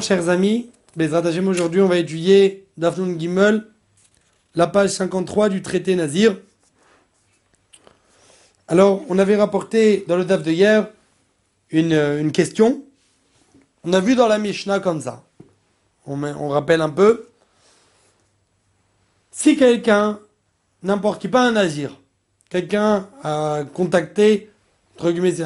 Chers 0.00 0.28
amis, 0.28 0.68
aujourd'hui 1.46 1.80
on 1.80 1.88
va 1.88 1.96
étudier 1.96 2.66
Dafnun 2.76 3.18
Gimel, 3.18 3.66
la 4.54 4.66
page 4.66 4.90
53 4.90 5.48
du 5.48 5.62
traité 5.62 5.96
Nazir. 5.96 6.36
Alors 8.68 9.02
on 9.08 9.18
avait 9.18 9.36
rapporté 9.36 10.04
dans 10.06 10.16
le 10.16 10.24
Daf 10.24 10.42
de 10.42 10.50
hier 10.50 10.88
une, 11.70 12.30
question. 12.32 12.82
On 13.84 13.92
a 13.92 14.00
vu 14.00 14.16
dans 14.16 14.28
la 14.28 14.38
Mishnah 14.38 14.80
comme 14.80 15.00
ça. 15.00 15.22
On, 16.06 16.48
rappelle 16.48 16.82
un 16.82 16.90
peu. 16.90 17.28
Si 19.30 19.56
quelqu'un, 19.56 20.18
n'importe 20.82 21.22
qui, 21.22 21.28
pas 21.28 21.42
un 21.42 21.52
Nazir, 21.52 21.96
quelqu'un 22.50 23.08
a 23.22 23.62
contacté, 23.72 24.50
entre 24.96 25.12
guillemets, 25.12 25.36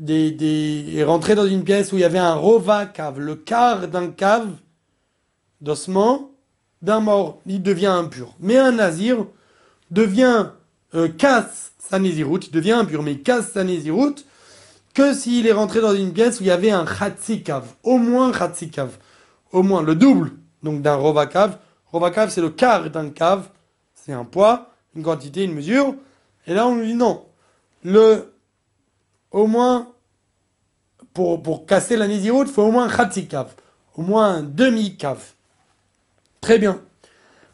des, 0.00 0.32
des, 0.32 0.94
est 0.96 1.04
rentré 1.04 1.34
dans 1.34 1.46
une 1.46 1.62
pièce 1.62 1.92
où 1.92 1.96
il 1.96 2.00
y 2.00 2.04
avait 2.04 2.18
un 2.18 2.34
rova 2.34 2.86
cave, 2.86 3.20
le 3.20 3.36
quart 3.36 3.86
d'un 3.86 4.08
cave 4.08 4.48
d'ossement 5.60 6.30
d'un 6.82 7.00
mort, 7.00 7.40
il 7.46 7.62
devient 7.62 7.86
impur. 7.86 8.34
Mais 8.40 8.56
un 8.56 8.72
nazir 8.72 9.26
devient, 9.90 10.46
euh, 10.94 11.08
casse 11.08 11.72
sa 11.78 11.98
nésiroute, 11.98 12.48
il 12.48 12.50
devient 12.50 12.72
impur, 12.72 13.02
mais 13.02 13.12
il 13.12 13.22
casse 13.22 13.52
sa 13.52 13.62
nésiroute 13.62 14.24
que 14.94 15.12
s'il 15.12 15.46
est 15.46 15.52
rentré 15.52 15.82
dans 15.82 15.94
une 15.94 16.12
pièce 16.12 16.40
où 16.40 16.44
il 16.44 16.46
y 16.46 16.50
avait 16.50 16.70
un 16.70 16.86
khatsi 16.86 17.42
cave, 17.42 17.68
au 17.82 17.98
moins 17.98 18.32
khatsi 18.32 18.70
cave, 18.70 18.96
au 19.52 19.62
moins 19.62 19.82
le 19.82 19.94
double 19.94 20.32
donc 20.62 20.82
d'un 20.82 20.94
rova 20.94 21.26
cave. 21.26 21.58
Rova 21.92 22.10
cave, 22.10 22.30
c'est 22.30 22.40
le 22.40 22.50
quart 22.50 22.88
d'un 22.90 23.10
cave, 23.10 23.48
c'est 23.94 24.12
un 24.12 24.24
poids, 24.24 24.70
une 24.96 25.02
quantité, 25.02 25.44
une 25.44 25.54
mesure. 25.54 25.94
Et 26.46 26.54
là, 26.54 26.66
on 26.66 26.76
nous 26.76 26.84
dit 26.84 26.94
non. 26.94 27.24
Le, 27.84 28.29
au 29.30 29.46
moins, 29.46 29.92
pour, 31.14 31.42
pour 31.42 31.66
casser 31.66 31.96
la 31.96 32.08
nésiroute, 32.08 32.48
il 32.48 32.54
faut 32.54 32.62
au 32.62 32.70
moins 32.72 32.84
un 32.88 32.96
khatsi 32.96 33.26
cave, 33.26 33.54
au 33.94 34.02
moins 34.02 34.34
un 34.36 34.42
demi-cave. 34.42 35.22
Très 36.40 36.58
bien. 36.58 36.82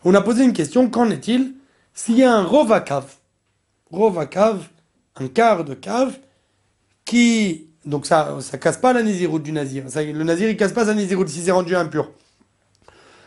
On 0.05 0.15
a 0.15 0.21
posé 0.21 0.45
une 0.45 0.53
question, 0.53 0.89
qu'en 0.91 1.11
est-il 1.11 1.55
s'il 1.95 2.19
y 2.19 2.23
a 2.25 2.33
un 2.35 2.45
rova 2.45 2.81
cave, 2.81 3.15
rova 3.91 4.27
cave, 4.27 4.69
un 5.17 5.29
quart 5.29 5.65
de 5.65 5.75
cave, 5.75 6.19
qui, 7.07 7.69
donc 7.87 8.05
ça, 8.05 8.37
ça 8.41 8.59
casse 8.59 8.77
pas 8.77 8.93
la 8.93 9.03
nésiroute 9.03 9.43
du 9.43 9.53
nazir. 9.53 9.85
Le 9.95 10.25
nazir, 10.25 10.51
il 10.51 10.57
casse 10.57 10.73
pas 10.73 10.85
sa 10.85 10.95
nésiroute 10.95 11.29
si 11.29 11.43
c'est 11.43 11.53
rendu 11.53 11.75
impur. 11.75 12.11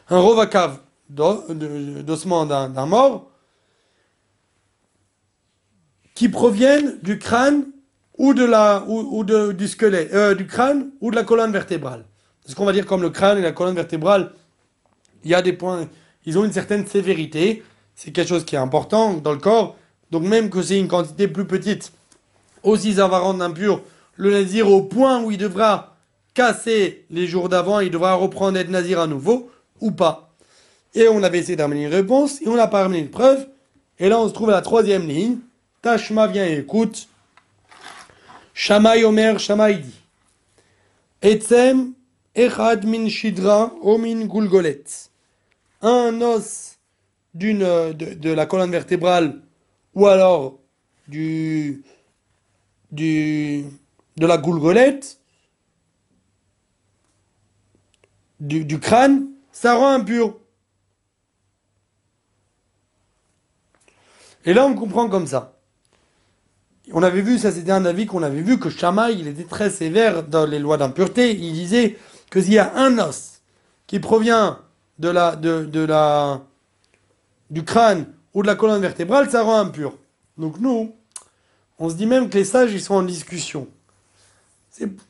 Un 0.10 0.20
rova 0.20 0.46
cave 0.46 0.80
d'o- 1.10 1.44
de- 1.50 2.02
d'ossement 2.04 2.46
d'un 2.46 2.70
d'un 2.70 2.86
mort, 2.86 3.32
qui 6.14 6.30
proviennent 6.30 7.00
du 7.02 7.18
crâne 7.18 7.66
ou 8.20 8.34
de 8.36 8.46
la 8.46 8.84
ou, 8.88 9.20
ou 9.20 9.24
de- 9.24 9.52
du 9.52 9.68
squelette, 9.68 10.14
euh, 10.14 10.36
du 10.36 10.46
crâne 10.46 10.92
ou 11.02 11.10
de 11.10 11.16
la 11.16 11.24
colonne 11.24 11.52
vertébrale. 11.52 12.06
Parce 12.44 12.54
qu'on 12.54 12.66
va 12.66 12.74
dire 12.74 12.86
comme 12.86 13.02
le 13.02 13.10
crâne 13.10 13.40
et 13.40 13.42
la 13.42 13.52
colonne 13.52 13.76
vertébrale, 13.76 14.32
il 15.24 15.32
y 15.32 15.36
a 15.36 15.42
des 15.42 15.54
points, 15.54 15.88
ils 16.26 16.38
ont 16.38 16.46
une 16.46 16.54
certaine 16.54 16.86
sévérité. 16.86 17.64
C'est 17.96 18.12
quelque 18.12 18.28
chose 18.30 18.46
qui 18.46 18.56
est 18.56 18.60
important 18.60 19.14
dans 19.16 19.32
le 19.32 19.40
corps. 19.40 19.76
Donc 20.12 20.24
même 20.24 20.50
que 20.50 20.62
c'est 20.62 20.80
une 20.80 20.88
quantité 20.88 21.28
plus 21.28 21.46
petite, 21.46 21.92
aussi 22.64 22.94
ça 22.94 23.08
va 23.08 23.20
rendre 23.20 23.44
impur 23.44 23.82
le 24.16 24.32
nazir 24.32 24.70
au 24.70 24.82
point 24.82 25.22
où 25.24 25.32
il 25.32 25.38
devra 25.38 25.96
casser 26.34 27.06
les 27.10 27.26
jours 27.28 27.48
d'avant, 27.50 27.80
il 27.80 27.90
devra 27.92 28.14
reprendre 28.16 28.54
d'être 28.54 28.70
nazir 28.70 29.00
à 29.00 29.08
nouveau 29.08 29.50
ou 29.82 29.92
pas. 29.92 30.34
Et 30.96 31.08
on 31.08 31.24
avait 31.24 31.40
essayé 31.40 31.56
d'amener 31.56 31.84
une 31.86 31.94
réponse 31.94 32.42
et 32.42 32.48
on 32.48 32.56
n'a 32.56 32.68
pas 32.68 32.84
amené 32.84 33.00
une 33.00 33.10
preuve. 33.10 33.48
Et 34.00 34.10
là 34.10 34.20
on 34.20 34.28
se 34.28 34.34
trouve 34.34 34.50
à 34.50 34.54
la 34.54 34.62
troisième 34.62 35.08
ligne. 35.08 35.38
Tashma 35.82 36.28
vient 36.28 36.46
et 36.46 36.58
écoute. 36.58 37.08
Shamaï 38.60 39.06
Omer, 39.06 39.40
Shamaï 39.40 39.80
dit. 39.80 40.02
Etzem 41.22 41.94
echad 42.36 42.84
shidra 43.08 43.72
o 43.82 43.98
min 43.98 44.26
gulgolet. 44.26 44.84
Un 45.82 46.20
os 46.20 46.78
de, 47.34 48.34
la 48.34 48.46
colonne 48.46 48.72
vertébrale 48.72 49.42
ou 49.96 50.08
alors 50.08 50.60
du 51.08 51.86
du 52.92 53.64
de 54.18 54.28
la 54.28 54.38
goulgolette 54.38 55.22
du, 58.42 58.66
du 58.66 58.78
crâne, 58.78 59.30
ça 59.54 59.76
rend 59.76 59.92
impur. 59.92 60.38
Et 64.44 64.54
là 64.54 64.66
on 64.66 64.76
comprend 64.76 65.08
comme 65.08 65.28
ça. 65.28 65.59
On 66.92 67.04
avait 67.04 67.22
vu, 67.22 67.38
ça 67.38 67.52
c'était 67.52 67.72
un 67.72 67.86
avis 67.86 68.06
qu'on 68.06 68.24
avait 68.24 68.42
vu, 68.42 68.60
que 68.60 68.70
Shammai, 68.70 69.14
il 69.14 69.28
était 69.28 69.44
très 69.44 69.70
sévère 69.70 70.24
dans 70.24 70.46
les 70.46 70.60
lois 70.60 70.78
d'impureté. 70.78 71.36
Il 71.36 71.54
disait 71.54 71.98
que 72.30 72.42
s'il 72.42 72.54
y 72.54 72.60
a 72.60 72.76
un 72.76 72.98
os 72.98 73.42
qui 73.86 74.00
provient 74.00 74.60
du 74.98 75.14
crâne 77.64 78.08
ou 78.34 78.42
de 78.42 78.48
la 78.48 78.56
colonne 78.56 78.82
vertébrale, 78.82 79.30
ça 79.30 79.44
rend 79.44 79.60
impur. 79.60 79.94
Donc 80.38 80.60
nous, 80.60 80.96
on 81.78 81.90
se 81.90 81.96
dit 81.96 82.06
même 82.06 82.30
que 82.30 82.38
les 82.38 82.46
sages, 82.46 82.74
ils 82.74 82.82
sont 82.82 82.96
en 82.96 83.04
discussion. 83.04 83.68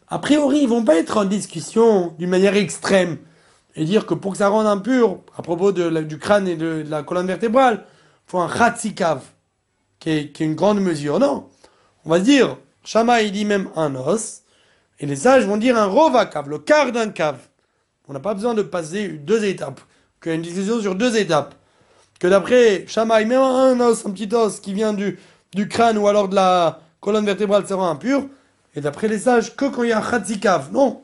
A 0.08 0.20
priori, 0.20 0.64
ils 0.64 0.70
vont 0.70 0.84
pas 0.84 0.96
être 0.96 1.18
en 1.18 1.26
discussion 1.26 2.16
d'une 2.18 2.30
manière 2.30 2.56
extrême 2.56 3.18
et 3.76 3.86
dire 3.86 4.06
que 4.06 4.16
pour 4.16 4.34
que 4.34 4.40
ça 4.40 4.50
rende 4.50 4.68
impur, 4.68 5.20
à 5.38 5.42
propos 5.42 5.72
du 5.72 6.18
crâne 6.18 6.48
et 6.48 6.56
de, 6.56 6.84
la 6.88 7.04
colonne 7.04 7.28
vertébrale, 7.28 7.86
faut 8.26 8.40
un 8.40 8.50
khatsikav, 8.50 9.22
qui 10.00 10.10
est, 10.10 10.32
qui 10.32 10.44
est 10.44 10.46
une 10.46 10.56
grande 10.56 10.82
mesure. 10.82 11.20
Non. 11.20 11.48
On 12.10 12.14
va 12.14 12.20
dire, 12.22 12.58
Shama 12.84 13.24
dit 13.24 13.46
même 13.46 13.70
un 13.76 13.94
os, 13.94 14.42
et 15.00 15.06
les 15.06 15.16
sages 15.16 15.46
vont 15.46 15.58
dire 15.58 15.78
un 15.78 15.86
rovakav, 15.86 16.50
le 16.50 16.58
quart 16.58 16.92
d'un 16.92 17.12
cave. 17.12 17.38
On 18.08 18.14
n'a 18.14 18.20
pas 18.20 18.34
besoin 18.34 18.56
de 18.56 18.64
passer 18.64 19.10
deux 19.10 19.46
étapes, 19.46 19.80
qu'il 20.20 20.32
y 20.32 20.34
a 20.34 20.36
une 20.36 20.42
discussion 20.42 20.82
sur 20.82 20.96
deux 20.96 21.16
étapes. 21.18 21.54
Que 22.20 22.26
d'après 22.26 22.88
Shamaï, 22.88 23.28
même 23.28 23.44
un 23.44 23.80
os, 23.82 24.08
un 24.08 24.10
petit 24.10 24.28
os 24.34 24.60
qui 24.60 24.74
vient 24.74 24.94
du, 24.94 25.20
du 25.54 25.68
crâne 25.68 26.00
ou 26.00 26.08
alors 26.08 26.30
de 26.30 26.34
la 26.34 26.80
colonne 27.00 27.28
vertébrale 27.28 27.68
sera 27.68 27.88
impur, 27.88 28.26
et 28.74 28.82
d'après 28.82 29.08
les 29.08 29.20
sages, 29.20 29.56
que 29.56 29.66
quand 29.66 29.84
il 29.84 29.90
y 29.90 29.92
a 29.92 30.00
un 30.00 30.02
khatsikav. 30.02 30.72
Non. 30.72 31.04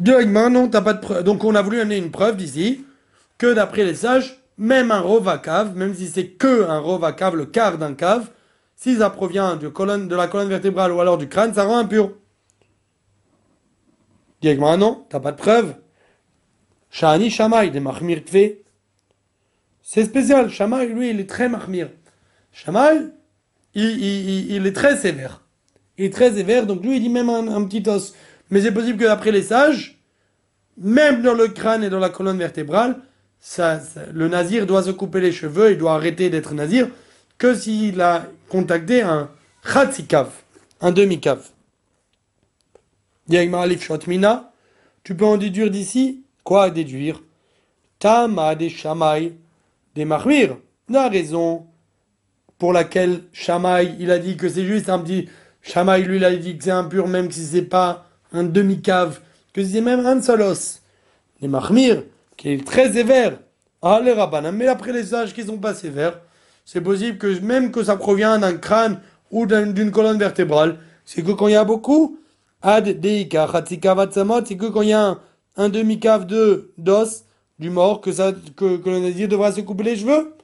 Dieu 0.00 0.24
non, 0.24 0.66
t'as 0.66 0.80
pas 0.80 0.94
de 0.94 1.00
preuve. 1.00 1.22
Donc 1.22 1.44
on 1.44 1.54
a 1.54 1.62
voulu 1.62 1.80
amener 1.80 1.98
une 1.98 2.10
preuve 2.10 2.36
d'ici 2.36 2.84
que 3.38 3.52
d'après 3.54 3.84
les 3.84 3.94
sages, 3.94 4.42
même 4.58 4.90
un 4.90 5.00
rova 5.00 5.38
cave, 5.38 5.76
même 5.76 5.94
si 5.94 6.06
c'est 6.08 6.28
que 6.28 6.64
un 6.64 6.78
rova 6.78 7.12
cave, 7.12 7.36
le 7.36 7.46
quart 7.46 7.78
d'un 7.78 7.94
cave, 7.94 8.30
si 8.76 8.96
ça 8.96 9.10
provient 9.10 9.56
de, 9.56 9.66
la 10.16 10.26
colonne 10.28 10.48
vertébrale 10.48 10.92
ou 10.92 11.00
alors 11.00 11.18
du 11.18 11.28
crâne, 11.28 11.54
ça 11.54 11.64
rend 11.64 11.78
impur. 11.78 12.12
Agma, 14.44 14.76
non, 14.76 15.06
t'as 15.08 15.20
pas 15.20 15.32
de 15.32 15.36
preuve. 15.36 15.74
Shani 16.90 17.30
Shamaï, 17.30 17.70
des 17.70 17.80
Mahmir 17.80 18.24
Kve. 18.24 18.56
C'est 19.82 20.04
spécial, 20.04 20.50
Shamaï, 20.50 20.88
lui, 20.88 21.10
il 21.10 21.20
est 21.20 21.28
très 21.28 21.48
Mahmir. 21.48 21.90
Shamaï, 22.52 23.12
il, 23.74 23.84
il- 23.84 24.28
il- 24.30 24.52
il 24.56 24.66
est 24.66 24.72
très 24.72 24.96
sévère. 24.96 25.42
Il 25.96 26.06
est 26.06 26.12
très 26.12 26.32
sévère, 26.32 26.66
donc 26.66 26.82
lui, 26.82 26.96
il 26.96 27.00
dit 27.02 27.08
même 27.08 27.30
un 27.30 27.64
petit 27.66 27.88
os. 27.88 28.14
Mais 28.50 28.60
c'est 28.60 28.72
possible 28.72 28.98
que 28.98 29.04
d'après 29.04 29.30
les 29.32 29.42
sages, 29.42 29.98
même 30.76 31.22
dans 31.22 31.34
le 31.34 31.48
crâne 31.48 31.84
et 31.84 31.90
dans 31.90 31.98
la 31.98 32.10
colonne 32.10 32.38
vertébrale, 32.38 33.00
le 34.12 34.28
nazir 34.28 34.66
doit 34.66 34.82
se 34.82 34.90
couper 34.90 35.20
les 35.20 35.32
cheveux, 35.32 35.72
il 35.72 35.78
doit 35.78 35.94
arrêter 35.94 36.30
d'être 36.30 36.54
nazir, 36.54 36.88
que 37.38 37.54
s'il 37.54 38.00
a 38.00 38.26
contacté 38.48 39.02
un 39.02 39.30
khatsikav, 39.64 40.30
un 40.80 40.92
demi-cave. 40.92 41.48
Tu 45.04 45.14
peux 45.16 45.24
en 45.24 45.36
déduire 45.36 45.70
d'ici 45.70 46.22
Quoi 46.44 46.70
déduire? 46.70 47.22
Tama 47.98 48.54
des 48.54 48.68
shamaï, 48.68 49.34
des 49.94 50.04
mahmir, 50.04 50.56
la 50.88 51.08
raison 51.08 51.66
pour 52.58 52.72
laquelle 52.72 53.22
Shamaï, 53.32 53.96
il 53.98 54.12
a 54.12 54.20
dit 54.20 54.36
que 54.36 54.48
c'est 54.48 54.64
juste 54.64 54.88
un 54.88 55.00
petit... 55.00 55.28
Shamaï, 55.62 56.04
lui, 56.04 56.18
il 56.18 56.24
a 56.24 56.34
dit 56.36 56.56
que 56.56 56.62
c'est 56.62 56.70
impur 56.70 57.08
même 57.08 57.30
si 57.30 57.44
c'est 57.44 57.62
pas 57.62 58.06
un 58.32 58.44
demi-cave, 58.44 59.20
que 59.52 59.64
c'est 59.64 59.80
même 59.80 60.06
un 60.06 60.22
seul 60.22 60.42
os. 60.42 60.80
Les 61.40 61.48
Mahmir, 61.48 62.04
qui 62.42 62.48
est 62.50 62.66
très 62.66 62.92
sévère. 62.92 63.38
Ah, 63.82 64.00
les 64.04 64.12
rabbanim, 64.12 64.50
mais 64.50 64.66
après 64.66 64.92
les 64.92 65.04
sages 65.04 65.32
qui 65.32 65.44
sont 65.44 65.58
pas 65.58 65.74
sévères, 65.74 66.18
c'est 66.64 66.80
possible 66.80 67.16
que 67.16 67.38
même 67.38 67.70
que 67.70 67.84
ça 67.84 67.96
provient 67.96 68.36
d'un 68.36 68.56
crâne 68.56 69.00
ou 69.30 69.46
d'un- 69.46 69.68
d'une 69.68 69.92
colonne 69.92 70.18
vertébrale, 70.18 70.78
c'est 71.04 71.22
que 71.22 71.30
quand 71.30 71.46
il 71.46 71.52
y 71.52 71.56
a 71.56 71.62
beaucoup, 71.62 72.18
ad 72.60 72.88
deika 73.00 73.48
c'est 73.64 73.78
que 73.78 74.66
quand 74.66 74.82
il 74.82 74.88
y 74.88 74.92
a 74.92 75.18
un, 75.56 75.68
demi-cave 75.68 76.26
de 76.26 76.72
d'os 76.78 77.24
du 77.60 77.70
mort, 77.70 78.00
que, 78.00 78.10
ça, 78.10 78.32
que, 78.56 78.76
que 78.76 78.90
le 78.90 78.98
nazir 78.98 79.28
devra 79.28 79.52
se 79.52 79.60
couper 79.60 79.84
les 79.84 79.96
cheveux. 79.96 80.34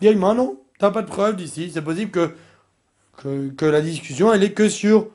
Directement, 0.00 0.34
non, 0.34 0.60
t'as 0.78 0.92
pas 0.92 1.02
de 1.02 1.08
preuve 1.08 1.34
d'ici, 1.34 1.72
c'est 1.74 1.82
possible 1.82 2.12
que, 2.12 3.48
que, 3.56 3.66
la 3.66 3.80
discussion, 3.80 4.32
elle 4.32 4.44
est 4.44 4.52
que 4.52 4.68
sur 4.68 5.08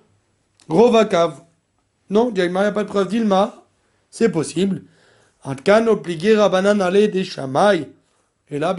Rovakav. 0.68 1.42
Non, 2.09 2.31
directement, 2.31 2.59
il 2.62 2.63
n'y 2.63 2.69
a 2.69 2.74
pas 2.74 2.83
de 2.83 2.89
preuve 2.89 3.07
d'Ilma. 3.07 3.63
C'est 4.12 4.30
possible. 4.30 4.83
Et 8.51 8.59
là, 8.59 8.75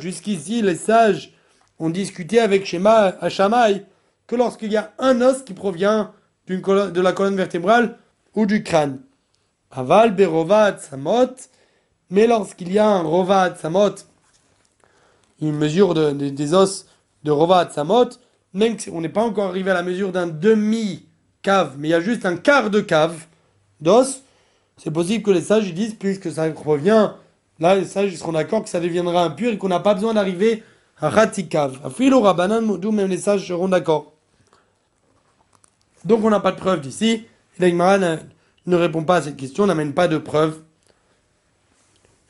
jusqu'ici, 0.00 0.62
les 0.62 0.76
sages 0.76 1.32
on 1.78 1.90
discutait 1.90 2.38
avec 2.38 2.64
Shema 2.64 3.16
à 3.20 3.28
Shamaï 3.28 3.84
que 4.28 4.36
lorsqu'il 4.36 4.70
y 4.70 4.76
a 4.76 4.92
un 5.00 5.20
os 5.20 5.42
qui 5.42 5.52
provient 5.52 6.12
de 6.46 7.00
la 7.00 7.12
colonne 7.12 7.34
vertébrale 7.34 7.98
ou 8.36 8.46
du 8.46 8.62
crâne. 8.62 9.00
Aval 9.72 10.14
berovat 10.14 10.78
samot, 10.78 11.34
mais 12.08 12.28
lorsqu'il 12.28 12.72
y 12.72 12.78
a 12.78 12.86
un 12.86 13.02
rovat 13.02 13.56
samot, 13.56 13.96
une 15.40 15.56
mesure 15.56 15.94
de, 15.94 16.12
des 16.12 16.54
os 16.54 16.86
de 17.24 17.32
rovat 17.32 17.70
samot, 17.70 18.10
même 18.54 18.76
on 18.92 19.00
n'est 19.00 19.08
pas 19.08 19.22
encore 19.22 19.48
arrivé 19.48 19.72
à 19.72 19.74
la 19.74 19.82
mesure 19.82 20.12
d'un 20.12 20.28
demi 20.28 21.06
cave, 21.42 21.74
mais 21.78 21.88
il 21.88 21.90
y 21.90 21.94
a 21.94 22.00
juste 22.00 22.26
un 22.26 22.36
quart 22.36 22.70
de 22.70 22.80
cave 22.80 23.26
d'os, 23.80 24.22
c'est 24.82 24.90
possible 24.90 25.22
que 25.22 25.30
les 25.30 25.42
sages 25.42 25.72
disent, 25.72 25.94
puisque 25.94 26.32
ça 26.32 26.50
provient, 26.50 27.16
là 27.60 27.76
les 27.76 27.84
sages 27.84 28.16
seront 28.16 28.32
d'accord 28.32 28.64
que 28.64 28.68
ça 28.68 28.80
deviendra 28.80 29.22
impur 29.22 29.52
et 29.52 29.58
qu'on 29.58 29.68
n'a 29.68 29.78
pas 29.78 29.94
besoin 29.94 30.12
d'arriver 30.12 30.64
à 31.00 31.08
ratikav. 31.08 31.78
Afilo 31.84 32.20
rabanan, 32.20 32.78
d'où 32.78 32.90
même 32.90 33.08
les 33.08 33.18
sages 33.18 33.46
seront 33.46 33.68
d'accord. 33.68 34.12
Donc 36.04 36.24
on 36.24 36.30
n'a 36.30 36.40
pas 36.40 36.50
de 36.50 36.56
preuve 36.56 36.80
d'ici. 36.80 37.26
L'Aïmara 37.60 37.98
ne 38.66 38.76
répond 38.76 39.04
pas 39.04 39.16
à 39.16 39.22
cette 39.22 39.36
question, 39.36 39.66
n'amène 39.66 39.94
pas 39.94 40.08
de 40.08 40.18
preuve. 40.18 40.58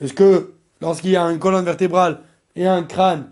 Est-ce 0.02 0.12
que 0.12 0.52
lorsqu'il 0.82 1.12
y 1.12 1.16
a 1.16 1.22
une 1.22 1.38
colonne 1.38 1.64
vertébrale 1.64 2.20
et 2.54 2.66
un 2.66 2.82
crâne, 2.82 3.31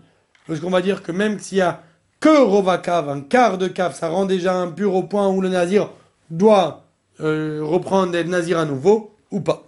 est-ce 0.49 0.61
qu'on 0.61 0.71
va 0.71 0.81
dire 0.81 1.03
que 1.03 1.11
même 1.11 1.37
s'il 1.37 1.59
y 1.59 1.61
a 1.61 1.83
que 2.19 2.41
Rovakav, 2.41 3.07
un 3.07 3.21
quart 3.21 3.59
de 3.59 3.67
cave, 3.67 3.95
ça 3.95 4.09
rend 4.09 4.25
déjà 4.25 4.55
impur 4.55 4.95
au 4.95 5.03
point 5.03 5.27
où 5.29 5.41
le 5.41 5.49
nazir 5.49 5.91
doit 6.31 6.85
euh, 7.19 7.59
reprendre 7.63 8.11
d'être 8.13 8.27
nazir 8.27 8.57
à 8.57 8.65
nouveau? 8.65 9.10
Ou 9.31 9.41
pas 9.41 9.67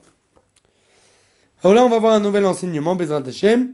Alors 1.64 1.74
là, 1.74 1.84
on 1.84 1.90
va 1.90 2.00
voir 2.00 2.14
un 2.14 2.20
nouvel 2.20 2.46
enseignement, 2.46 2.96
Bezrat 2.96 3.24
Hashem. 3.26 3.74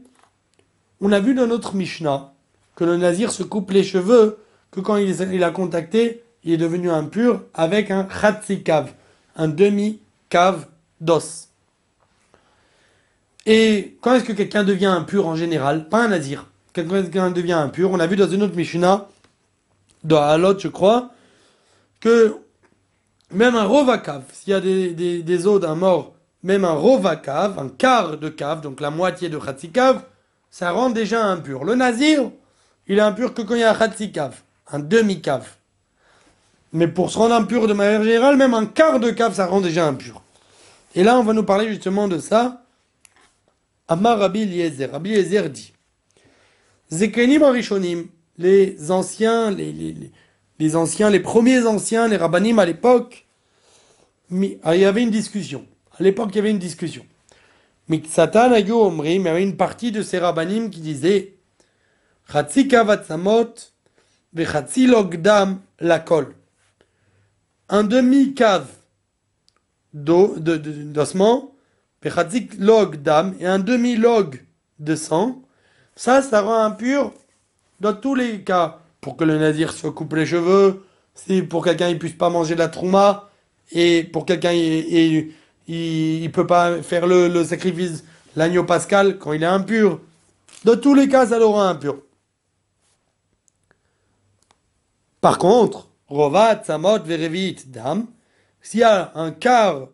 On 1.00 1.12
a 1.12 1.20
vu 1.20 1.34
dans 1.34 1.46
notre 1.46 1.74
Mishnah 1.74 2.32
que 2.74 2.84
le 2.84 2.96
nazir 2.96 3.32
se 3.32 3.42
coupe 3.42 3.70
les 3.70 3.84
cheveux 3.84 4.38
que 4.70 4.80
quand 4.80 4.96
il, 4.96 5.44
a 5.44 5.50
contacté, 5.50 6.22
il 6.44 6.52
est 6.52 6.56
devenu 6.56 6.90
impur 6.90 7.42
avec 7.54 7.90
un 7.90 8.06
cave, 8.64 8.92
un 9.36 9.48
demi-cave 9.48 10.66
d'os. 11.00 11.48
Et 13.46 13.96
quand 14.00 14.14
est-ce 14.14 14.24
que 14.24 14.32
quelqu'un 14.32 14.64
devient 14.64 14.86
impur 14.86 15.26
en 15.26 15.34
général? 15.34 15.88
Pas 15.88 16.04
un 16.04 16.08
nazir 16.08 16.46
quelqu'un 16.72 17.30
devient 17.30 17.52
impur? 17.52 17.90
On 17.90 18.00
a 18.00 18.06
vu 18.06 18.16
dans 18.16 18.28
une 18.28 18.42
autre 18.42 18.56
Mishnah, 18.56 19.08
dans 20.04 20.22
Halot, 20.22 20.58
je 20.58 20.68
crois, 20.68 21.10
que 22.00 22.36
même 23.30 23.54
un 23.54 23.64
rovakav, 23.64 24.22
s'il 24.32 24.52
y 24.52 24.54
a 24.54 24.60
des, 24.60 25.22
des, 25.22 25.46
os 25.46 25.60
d'un 25.60 25.74
mort, 25.74 26.14
même 26.42 26.64
un 26.64 26.72
rovakav, 26.72 27.58
un 27.58 27.68
quart 27.68 28.16
de 28.16 28.28
cave, 28.28 28.60
donc 28.60 28.80
la 28.80 28.90
moitié 28.90 29.28
de 29.28 29.38
khatsikav, 29.38 30.02
ça 30.50 30.70
rend 30.72 30.90
déjà 30.90 31.24
impur. 31.24 31.64
Le 31.64 31.74
nazir, 31.74 32.30
il 32.86 32.98
est 32.98 33.02
impur 33.02 33.34
que 33.34 33.42
quand 33.42 33.54
il 33.54 33.60
y 33.60 33.64
a 33.64 33.70
un 33.70 33.74
khatsikav, 33.74 34.34
un 34.72 34.78
demi-cave. 34.78 35.48
Mais 36.72 36.88
pour 36.88 37.10
se 37.10 37.18
rendre 37.18 37.34
impur 37.34 37.66
de 37.66 37.72
manière 37.72 38.02
générale, 38.02 38.36
même 38.36 38.54
un 38.54 38.66
quart 38.66 39.00
de 39.00 39.10
cave, 39.10 39.34
ça 39.34 39.46
rend 39.46 39.60
déjà 39.60 39.86
impur. 39.86 40.22
Et 40.94 41.04
là, 41.04 41.18
on 41.18 41.22
va 41.22 41.32
nous 41.32 41.44
parler 41.44 41.68
justement 41.68 42.08
de 42.08 42.18
ça. 42.18 42.62
Amar 43.88 44.18
Rabbi 44.18 44.42
Eliezer. 44.42 44.90
Rabbi 44.90 45.12
Eliezer 45.12 45.50
dit 45.50 45.72
Zekenim 46.90 47.42
Arishonim, 47.42 48.06
les 48.38 48.90
anciens, 48.90 49.50
les, 49.50 50.10
anciens, 50.76 51.10
les 51.10 51.20
premiers 51.20 51.66
anciens, 51.66 52.08
les 52.08 52.16
rabbanim 52.16 52.58
à 52.58 52.66
l'époque, 52.66 53.26
ah, 54.62 54.76
il 54.76 54.80
y 54.80 54.84
avait 54.84 55.02
une 55.02 55.10
discussion. 55.10 55.64
À 55.98 56.02
l'époque, 56.02 56.30
il 56.32 56.36
y 56.36 56.38
avait 56.38 56.50
une 56.50 56.58
discussion. 56.58 57.04
Mais 57.88 58.02
Satan 58.08 58.54
il 58.54 58.68
y 58.68 59.28
avait 59.28 59.42
une 59.42 59.56
partie 59.56 59.90
de 59.90 60.02
ces 60.02 60.18
rabbanim 60.18 60.70
qui 60.70 60.80
disaient 60.80 61.34
Chatzi 62.30 62.68
kavatsamot 62.68 63.54
vechatzi 64.32 64.86
logdam 64.86 65.60
lakol. 65.80 66.34
Un 67.68 67.84
demi-cave 67.84 68.68
d'ossement, 69.92 71.52
vechatzi 72.02 72.48
log 72.58 73.00
et 73.40 73.46
un 73.46 73.58
demi-log 73.58 74.44
de 74.78 74.94
sang, 74.94 75.42
ça, 75.96 76.22
ça 76.22 76.42
rend 76.42 76.62
impur 76.62 77.12
dans 77.80 77.94
tous 77.94 78.14
les 78.14 78.42
cas. 78.42 78.79
Pour 79.00 79.16
que 79.16 79.24
le 79.24 79.38
nazir 79.38 79.72
se 79.72 79.86
coupe 79.86 80.14
les 80.14 80.26
cheveux, 80.26 80.84
si 81.14 81.42
pour 81.42 81.64
quelqu'un 81.64 81.88
il 81.88 81.98
puisse 81.98 82.14
pas 82.14 82.30
manger 82.30 82.54
de 82.54 82.60
la 82.60 82.68
trouma, 82.68 83.30
et 83.72 84.04
pour 84.04 84.26
quelqu'un 84.26 84.52
il, 84.52 85.32
il, 85.66 86.32
peut 86.32 86.46
pas 86.46 86.82
faire 86.82 87.06
le, 87.06 87.44
sacrifice, 87.44 88.04
l'agneau 88.36 88.64
pascal, 88.64 89.18
quand 89.18 89.32
il 89.32 89.42
est 89.42 89.46
impur. 89.46 90.00
Dans 90.64 90.76
tous 90.76 90.94
les 90.94 91.08
cas, 91.08 91.26
ça 91.26 91.38
le 91.38 91.46
rend 91.46 91.62
impur. 91.62 91.98
Par 95.20 95.38
contre, 95.38 95.88
Rovat, 96.08 96.64
Samot, 96.64 97.00
Verevit, 97.04 97.66
Dam, 97.66 98.06
s'il 98.60 98.80
y 98.80 98.84
a 98.84 99.12
un 99.14 99.30
quart, 99.30 99.88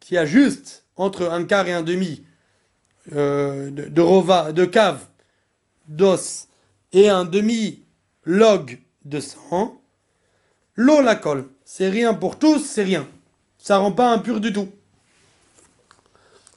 s'il 0.00 0.14
y 0.14 0.18
a 0.18 0.26
juste 0.26 0.84
entre 0.96 1.30
un 1.30 1.44
quart 1.44 1.66
et 1.66 1.72
un 1.72 1.82
demi 1.82 2.24
euh, 3.14 3.70
de, 3.70 4.00
rova, 4.00 4.52
de 4.52 4.64
cave, 4.64 5.00
d'os 5.88 6.48
et 6.92 7.08
un 7.08 7.24
demi-log 8.26 8.78
de 9.04 9.20
sang, 9.20 9.80
l'eau 10.74 11.00
la 11.00 11.14
colle. 11.14 11.46
C'est 11.64 11.88
rien 11.88 12.14
pour 12.14 12.38
tous, 12.38 12.58
c'est 12.58 12.82
rien. 12.82 13.06
Ça 13.58 13.78
rend 13.78 13.92
pas 13.92 14.12
impur 14.12 14.40
du 14.40 14.52
tout. 14.52 14.68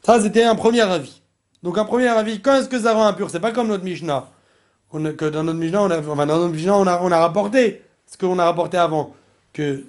Ça, 0.04 0.22
c'était 0.22 0.44
un 0.44 0.56
premier 0.56 0.82
avis. 0.82 1.22
Donc, 1.64 1.78
un 1.78 1.86
premier 1.86 2.08
avis, 2.08 2.42
quand 2.42 2.56
est-ce 2.56 2.70
que 2.70 2.80
ça 2.80 2.94
rend 2.94 3.06
impur? 3.06 3.30
C'est 3.30 3.40
pas 3.40 3.52
comme 3.52 3.68
notre 3.68 3.84
Mishnah. 3.84 4.28
que 4.92 5.30
dans 5.30 5.44
notre 5.44 5.60
Mishnah, 5.60 5.84
on 5.84 5.92
a, 5.92 6.00
enfin, 6.00 6.26
dans 6.26 6.38
notre 6.38 6.54
Mishnah, 6.54 6.78
on 6.78 6.88
a, 6.88 7.02
on 7.02 7.12
a 7.12 7.20
rapporté 7.20 7.84
ce 8.06 8.18
qu'on 8.18 8.40
a 8.40 8.46
rapporté 8.46 8.78
avant. 8.78 9.16
Que 9.54 9.84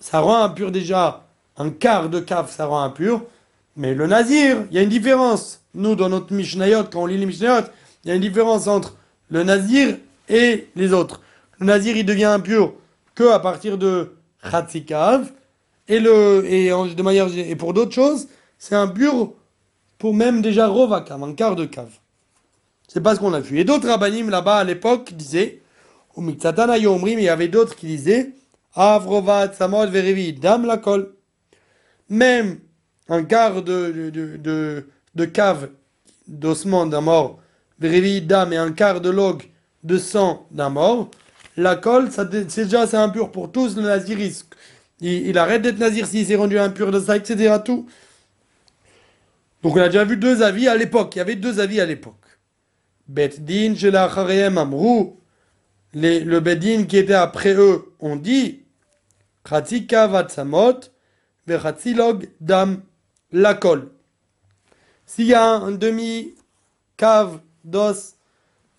ça 0.00 0.20
rend 0.20 0.42
impur 0.42 0.72
déjà 0.72 1.26
un 1.56 1.70
quart 1.70 2.08
de 2.08 2.20
cave, 2.20 2.50
ça 2.50 2.66
rend 2.66 2.82
impur. 2.82 3.22
Mais 3.76 3.94
le 3.94 4.06
nazir, 4.06 4.64
il 4.70 4.76
y 4.76 4.78
a 4.78 4.82
une 4.82 4.88
différence. 4.88 5.60
Nous, 5.74 5.94
dans 5.94 6.08
notre 6.08 6.32
Mishnayot, 6.32 6.84
quand 6.84 7.02
on 7.02 7.06
lit 7.06 7.18
les 7.18 7.26
Mishnayot, 7.26 7.66
il 8.04 8.08
y 8.08 8.10
a 8.10 8.14
une 8.14 8.22
différence 8.22 8.66
entre 8.66 8.96
le 9.28 9.42
nazir 9.42 9.96
et 10.28 10.68
les 10.76 10.92
autres. 10.92 11.20
Le 11.58 11.66
nazir, 11.66 11.96
il 11.96 12.04
devient 12.04 12.24
impur 12.24 12.74
que 13.14 13.30
à 13.30 13.38
partir 13.38 13.78
de 13.78 14.16
Khatsikav. 14.50 15.32
Et, 15.88 16.00
le, 16.00 16.44
et, 16.46 16.68
de 16.68 17.02
manière, 17.02 17.28
et 17.36 17.54
pour 17.54 17.72
d'autres 17.72 17.92
choses, 17.92 18.28
c'est 18.58 18.74
impur 18.74 19.32
pour 19.98 20.14
même 20.14 20.42
déjà 20.42 20.66
Rovakav, 20.66 21.22
un 21.22 21.32
quart 21.32 21.56
de 21.56 21.64
cave. 21.64 21.92
C'est 22.88 23.00
pas 23.00 23.14
ce 23.14 23.20
qu'on 23.20 23.32
a 23.32 23.40
vu. 23.40 23.58
Et 23.58 23.64
d'autres 23.64 23.88
rabbinim 23.88 24.30
là-bas 24.30 24.58
à 24.58 24.64
l'époque 24.64 25.12
disaient, 25.12 25.62
ou 26.16 26.22
mais 26.22 26.32
il 26.32 27.20
y 27.20 27.28
avait 27.28 27.48
d'autres 27.48 27.76
qui 27.76 27.86
disaient, 27.86 28.32
Avrovat, 28.74 29.52
Samod, 29.54 29.90
Verevi, 29.90 30.32
Dam 30.32 30.66
la 30.66 30.76
colle. 30.76 31.14
Même 32.08 32.58
un 33.08 33.24
quart 33.24 33.62
de, 33.62 34.10
de, 34.10 34.86
de, 35.14 35.24
cave 35.24 35.70
d'ossement 36.28 36.86
d'un 36.86 37.00
mort, 37.00 37.38
d'âme 37.80 38.52
et 38.52 38.56
un 38.56 38.72
quart 38.72 39.00
de 39.00 39.10
log 39.10 39.42
de 39.86 39.98
sang 39.98 40.46
d'un 40.50 40.68
mort, 40.68 41.10
la 41.56 41.76
colle, 41.76 42.10
c'est 42.10 42.64
déjà 42.64 42.82
assez 42.82 42.96
impur 42.96 43.30
pour 43.30 43.50
tous 43.50 43.76
le 43.76 43.82
nazirisme. 43.82 44.48
Il, 45.00 45.38
arrête 45.38 45.62
d'être 45.62 45.78
nazir 45.78 46.06
s'il 46.06 46.26
s'est 46.26 46.36
rendu 46.36 46.58
impur 46.58 46.90
de 46.90 47.00
ça, 47.00 47.16
etc. 47.16 47.56
Tout. 47.64 47.86
Donc 49.62 49.76
on 49.76 49.80
a 49.80 49.86
déjà 49.86 50.04
vu 50.04 50.16
deux 50.16 50.42
avis 50.42 50.68
à 50.68 50.76
l'époque. 50.76 51.14
Il 51.14 51.18
y 51.18 51.20
avait 51.20 51.36
deux 51.36 51.60
avis 51.60 51.80
à 51.80 51.86
l'époque. 51.86 52.14
Amrou. 54.56 55.20
Le 55.94 56.38
bedin 56.40 56.84
qui 56.84 56.98
était 56.98 57.14
après 57.14 57.54
eux 57.54 57.92
ont 58.00 58.16
dit 58.16 58.62
Khatika 59.44 60.08
vatsamot, 60.08 60.80
dam 62.40 62.82
la 63.32 63.54
colle. 63.54 63.90
S'il 65.06 65.26
y 65.26 65.34
a 65.34 65.46
un 65.46 65.72
demi-cave 65.72 67.40
d'os 67.64 68.15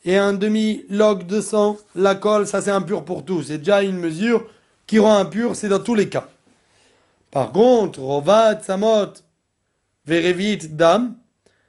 et 0.07 0.17
un 0.17 0.31
demi-log 0.31 1.27
de 1.27 1.41
sang, 1.41 1.77
la 1.93 2.15
colle, 2.15 2.47
ça 2.47 2.61
c'est 2.61 2.71
impur 2.71 3.03
pour 3.03 3.25
tout. 3.25 3.43
C'est 3.43 3.57
déjà 3.57 3.83
une 3.83 3.97
mesure 3.97 4.47
qui 4.87 4.99
rend 4.99 5.17
impur, 5.17 5.53
c'est 5.53 5.67
dans 5.67 5.81
tous 5.81 5.95
les 5.95 6.07
cas. 6.07 6.29
Par 7.29 7.51
contre, 7.51 7.99
Rovat, 7.99 8.61
Samot, 8.61 9.15
Verevit, 10.05 10.69
Dam, 10.69 11.13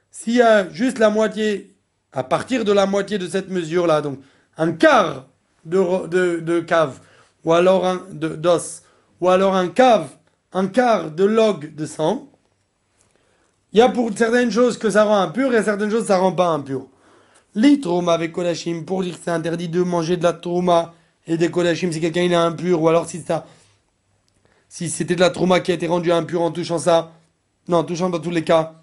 s'il 0.09 0.35
y 0.35 0.41
a 0.41 0.69
juste 0.69 0.99
la 0.99 1.09
moitié, 1.09 1.75
à 2.13 2.23
partir 2.23 2.63
de 2.63 2.71
la 2.71 2.85
moitié 2.85 3.17
de 3.17 3.27
cette 3.27 3.49
mesure-là, 3.49 3.99
donc 3.99 4.19
un 4.57 4.71
quart 4.71 5.25
de, 5.65 6.07
de, 6.07 6.39
de 6.39 6.59
cave, 6.61 6.97
ou 7.43 7.51
alors 7.51 7.85
un 7.85 8.05
d'os, 8.09 8.83
ou 9.19 9.27
alors 9.27 9.53
un 9.53 9.67
cave, 9.67 10.07
un 10.53 10.67
quart 10.67 11.11
de 11.11 11.25
log 11.25 11.75
de 11.75 11.85
sang, 11.85 12.29
il 13.73 13.79
y 13.79 13.81
a 13.81 13.89
pour 13.89 14.17
certaines 14.17 14.49
choses 14.49 14.77
que 14.77 14.89
ça 14.89 15.03
rend 15.03 15.19
impur 15.19 15.53
et 15.53 15.61
certaines 15.61 15.91
choses 15.91 16.05
ça 16.05 16.19
rend 16.19 16.31
pas 16.31 16.47
impur. 16.47 16.87
Les 17.55 17.79
trauma 17.79 18.13
avec 18.13 18.31
kodashim, 18.31 18.83
pour 18.83 19.03
dire 19.03 19.15
que 19.15 19.21
c'est 19.23 19.31
interdit 19.31 19.69
de 19.69 19.81
manger 19.81 20.17
de 20.17 20.23
la 20.23 20.33
trauma 20.33 20.93
et 21.25 21.37
des 21.37 21.49
kodashim 21.49 21.91
si 21.91 21.99
quelqu'un 21.99 22.21
est 22.21 22.35
impur, 22.35 22.81
ou 22.81 22.87
alors 22.87 23.07
si 23.07 23.21
ça, 23.21 23.45
si 24.67 24.89
c'était 24.89 25.15
de 25.15 25.19
la 25.19 25.31
trauma 25.31 25.59
qui 25.59 25.71
a 25.71 25.73
été 25.73 25.87
rendue 25.87 26.11
impure 26.11 26.41
en 26.41 26.51
touchant 26.51 26.77
ça, 26.77 27.11
non, 27.67 27.77
en 27.77 27.83
touchant 27.83 28.09
dans 28.09 28.19
tous 28.19 28.29
les 28.29 28.43
cas, 28.43 28.75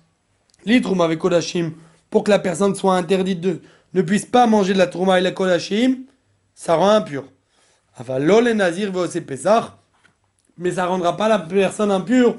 les 0.65 0.81
trauma 0.81 1.05
avec 1.05 1.19
kodashim, 1.19 1.73
pour 2.11 2.25
que 2.25 2.31
la 2.31 2.39
personne 2.39 2.75
soit 2.75 2.97
interdite 2.97 3.41
de, 3.41 3.61
ne 3.95 4.03
puisse 4.03 4.27
pas 4.27 4.47
manger 4.47 4.73
de 4.73 4.79
la 4.79 4.87
trouma 4.87 5.19
et 5.19 5.23
la 5.23 5.31
kodashim, 5.31 6.05
ça 6.55 6.75
rend 6.75 6.91
impur. 6.91 7.25
Enfin, 7.99 8.19
l'ol 8.19 8.49
et 8.49 8.55
nazir 8.55 8.91
va 8.93 9.03
aussi 9.03 9.21
pesar, 9.21 9.79
mais 10.59 10.73
ça 10.73 10.87
rendra 10.87 11.17
pas 11.17 11.29
la 11.29 11.39
personne 11.39 11.91
impure 11.91 12.37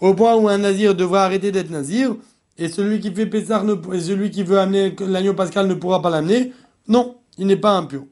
au 0.00 0.14
point 0.14 0.34
où 0.36 0.48
un 0.48 0.58
nazir 0.58 0.94
devra 0.94 1.24
arrêter 1.24 1.52
d'être 1.52 1.70
nazir, 1.70 2.14
et 2.58 2.68
celui 2.68 3.00
qui 3.00 3.12
fait 3.12 3.26
pesar, 3.26 3.64
ne, 3.64 3.74
et 3.94 4.00
celui 4.00 4.30
qui 4.30 4.42
veut 4.42 4.58
amener 4.58 4.94
l'agneau 5.00 5.34
pascal 5.34 5.66
ne 5.66 5.74
pourra 5.74 6.00
pas 6.02 6.10
l'amener. 6.10 6.52
Non, 6.88 7.18
il 7.38 7.46
n'est 7.46 7.56
pas 7.56 7.72
impur. 7.72 8.04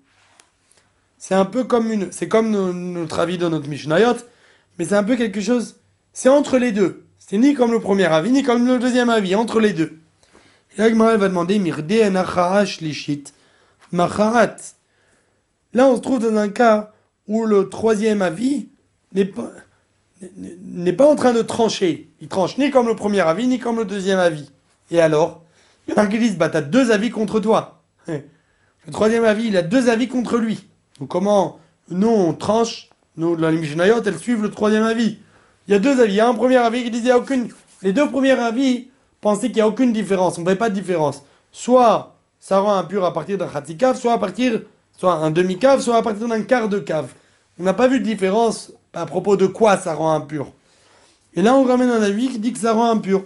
C'est 1.18 1.34
un 1.34 1.46
peu 1.46 1.64
comme 1.64 1.90
une, 1.90 2.12
c'est 2.12 2.28
comme 2.28 2.50
no- 2.50 2.72
notre 2.72 3.18
avis 3.18 3.38
dans 3.38 3.50
notre 3.50 3.68
Mishnayot, 3.68 4.16
mais 4.78 4.84
c'est 4.84 4.96
un 4.96 5.04
peu 5.04 5.16
quelque 5.16 5.40
chose, 5.40 5.76
c'est 6.12 6.28
entre 6.28 6.58
les 6.58 6.72
deux. 6.72 7.04
C'est 7.18 7.38
ni 7.38 7.54
comme 7.54 7.72
le 7.72 7.80
premier 7.80 8.04
avis, 8.04 8.30
ni 8.30 8.42
comme 8.42 8.66
le 8.66 8.78
deuxième 8.78 9.08
avis, 9.08 9.34
entre 9.34 9.58
les 9.58 9.72
deux. 9.72 9.98
Et 10.76 10.80
là, 10.80 10.90
Gemara, 10.90 11.14
elle 11.14 11.20
va 11.20 11.28
demander. 11.28 11.58
Là, 15.72 15.86
on 15.88 15.96
se 15.96 16.00
trouve 16.00 16.18
dans 16.18 16.36
un 16.36 16.48
cas 16.50 16.92
où 17.26 17.46
le 17.46 17.70
troisième 17.70 18.20
avis 18.20 18.68
n'est 19.14 19.24
pas, 19.24 19.50
n'est- 20.36 20.92
pas 20.92 21.06
en 21.06 21.16
train 21.16 21.32
de 21.32 21.42
trancher. 21.42 22.08
Il 22.20 22.28
tranche 22.28 22.58
ni 22.58 22.70
comme 22.70 22.86
le 22.86 22.96
premier 22.96 23.20
avis, 23.20 23.46
ni 23.46 23.58
comme 23.58 23.76
le 23.76 23.84
deuxième 23.84 24.18
avis. 24.18 24.50
Et 24.90 25.00
alors 25.00 25.42
Il 25.86 25.94
y 25.94 25.98
en 25.98 26.02
a 26.02 26.06
qui 26.06 26.18
disent, 26.18 26.36
bah, 26.38 26.48
t'as 26.48 26.62
deux 26.62 26.90
avis 26.92 27.10
contre 27.10 27.40
toi. 27.40 27.82
Le 28.06 28.92
troisième 28.92 29.24
avis, 29.24 29.46
il 29.48 29.56
a 29.56 29.62
deux 29.62 29.88
avis 29.88 30.08
contre 30.08 30.36
lui. 30.38 30.66
Donc 30.98 31.08
comment 31.08 31.58
nous, 31.90 32.08
on 32.08 32.32
tranche, 32.34 32.88
nous, 33.16 33.36
la 33.36 33.50
Mishnayot, 33.50 34.02
elles 34.02 34.18
suivent 34.18 34.42
le 34.42 34.50
troisième 34.50 34.82
avis. 34.84 35.18
Il 35.66 35.72
y 35.72 35.74
a 35.74 35.78
deux 35.78 36.00
avis. 36.00 36.12
Il 36.12 36.16
y 36.16 36.20
a 36.20 36.28
un 36.28 36.34
premier 36.34 36.56
avis 36.56 36.84
qui 36.84 36.90
disait 36.90 37.12
aucune... 37.12 37.48
Les 37.82 37.92
deux 37.92 38.08
premiers 38.10 38.32
avis 38.32 38.88
pensaient 39.20 39.46
qu'il 39.48 39.56
n'y 39.56 39.60
a 39.62 39.68
aucune 39.68 39.92
différence. 39.92 40.38
On 40.38 40.42
ne 40.42 40.48
fait 40.48 40.56
pas 40.56 40.68
de 40.70 40.74
différence. 40.74 41.22
Soit 41.52 42.14
ça 42.40 42.58
rend 42.60 42.74
impur 42.74 43.04
à 43.04 43.12
partir 43.12 43.38
d'un 43.38 43.46
khatikaf, 43.48 43.98
soit 43.98 44.12
à 44.12 44.18
partir, 44.18 44.60
soit 44.98 45.14
un 45.14 45.30
demi-cave, 45.30 45.80
soit 45.80 45.96
à 45.96 46.02
partir 46.02 46.28
d'un 46.28 46.42
quart 46.42 46.68
de 46.68 46.78
cave. 46.78 47.08
On 47.58 47.62
n'a 47.62 47.72
pas 47.74 47.88
vu 47.88 48.00
de 48.00 48.04
différence 48.04 48.72
à 48.94 49.06
propos 49.06 49.36
de 49.36 49.46
quoi 49.46 49.76
ça 49.76 49.94
rend 49.94 50.12
impur. 50.12 50.46
Et 51.34 51.42
là, 51.42 51.54
on 51.54 51.64
ramène 51.64 51.90
un 51.90 52.02
avis 52.02 52.28
qui 52.28 52.38
dit 52.38 52.52
que 52.52 52.58
ça 52.58 52.72
rend 52.72 52.90
impur. 52.90 53.24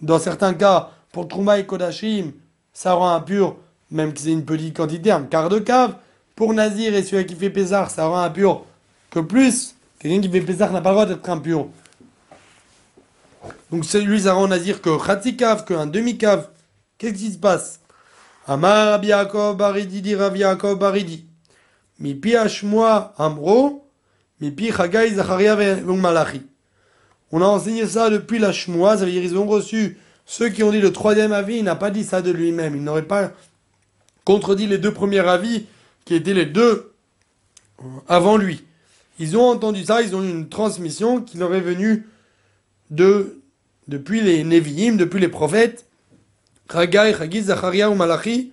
Dans 0.00 0.18
certains 0.18 0.54
cas, 0.54 0.90
pour 1.12 1.26
Trouma 1.26 1.58
et 1.58 1.66
Kodashim, 1.66 2.32
ça 2.72 2.92
rend 2.92 3.14
impur, 3.14 3.56
même 3.90 4.12
que 4.12 4.20
c'est 4.20 4.30
une 4.30 4.44
petite 4.44 4.76
quantité, 4.76 5.10
un 5.10 5.22
quart 5.22 5.48
de 5.48 5.58
cave. 5.58 5.96
Pour 6.36 6.54
Nazir 6.54 6.94
et 6.94 7.02
celui 7.02 7.26
qui 7.26 7.34
fait 7.34 7.50
Pézar, 7.50 7.90
ça 7.90 8.06
rend 8.06 8.20
impur 8.20 8.64
que 9.10 9.18
plus. 9.20 9.74
Quelqu'un 9.98 10.20
qui 10.20 10.28
fait 10.30 10.40
Pézar 10.40 10.72
n'a 10.72 10.80
pas 10.80 10.90
le 10.90 10.94
droit 10.94 11.06
d'être 11.06 11.28
impur. 11.28 11.68
Donc 13.70 13.84
celui, 13.84 14.22
ça 14.22 14.34
rend 14.34 14.46
Nazir 14.46 14.80
que 14.80 15.04
Khatikaf, 15.04 15.64
qu'un 15.64 15.86
demi-cave. 15.86 16.48
Qu'est-ce 16.96 17.14
qui 17.14 17.32
se 17.32 17.38
passe? 17.38 17.80
Amar 18.46 19.02
Yaakov 19.02 19.56
Baridi 19.56 20.00
Yaakov 20.00 20.78
Baridi. 20.78 21.26
Mi 21.98 22.14
pi 22.14 22.36
Hashmoa 22.36 23.14
Amro, 23.18 23.87
mi 24.40 24.50
pi 24.50 24.70
Chagai 24.72 25.14
Zacharia 25.14 25.56
ve 25.56 25.82
Malachi. 25.92 26.42
On 27.30 27.42
a 27.42 27.46
enseigné 27.46 27.86
ça 27.86 28.10
depuis 28.10 28.38
la 28.38 28.52
Shmoa, 28.52 28.96
ça 28.96 29.04
veut 29.04 29.10
dire 29.10 29.22
ils 29.22 29.36
ont 29.36 29.46
reçu 29.46 29.98
ceux 30.24 30.50
qui 30.50 30.62
ont 30.62 30.70
dit 30.70 30.80
le 30.80 30.92
troisième 30.92 31.32
avis, 31.32 31.56
il 31.56 31.64
n'a 31.64 31.74
pas 31.74 31.90
dit 31.90 32.04
ça 32.04 32.20
de 32.20 32.30
lui-même. 32.30 32.76
Il 32.76 32.84
n'aurait 32.84 33.02
pas 33.02 33.32
contredit 34.24 34.66
les 34.66 34.76
deux 34.76 34.92
premiers 34.92 35.26
avis 35.26 35.64
qui 36.04 36.14
étaient 36.14 36.34
les 36.34 36.44
deux 36.44 36.92
euh, 37.80 37.84
avant 38.08 38.36
lui. 38.36 38.62
Ils 39.18 39.38
ont 39.38 39.48
entendu 39.48 39.84
ça, 39.84 40.02
ils 40.02 40.14
ont 40.14 40.22
eu 40.22 40.28
une 40.28 40.50
transmission 40.50 41.22
qui 41.22 41.38
leur 41.38 41.54
est 41.54 41.62
venue 41.62 42.06
de, 42.90 43.40
depuis 43.88 44.20
les 44.20 44.44
Nevi'im, 44.44 44.96
depuis 44.96 45.18
les 45.18 45.28
prophètes, 45.28 45.86
Chagai, 46.70 47.14
Chagiz, 47.16 47.46
Zacharia 47.46 47.90
ou 47.90 47.94
Malachi. 47.94 48.52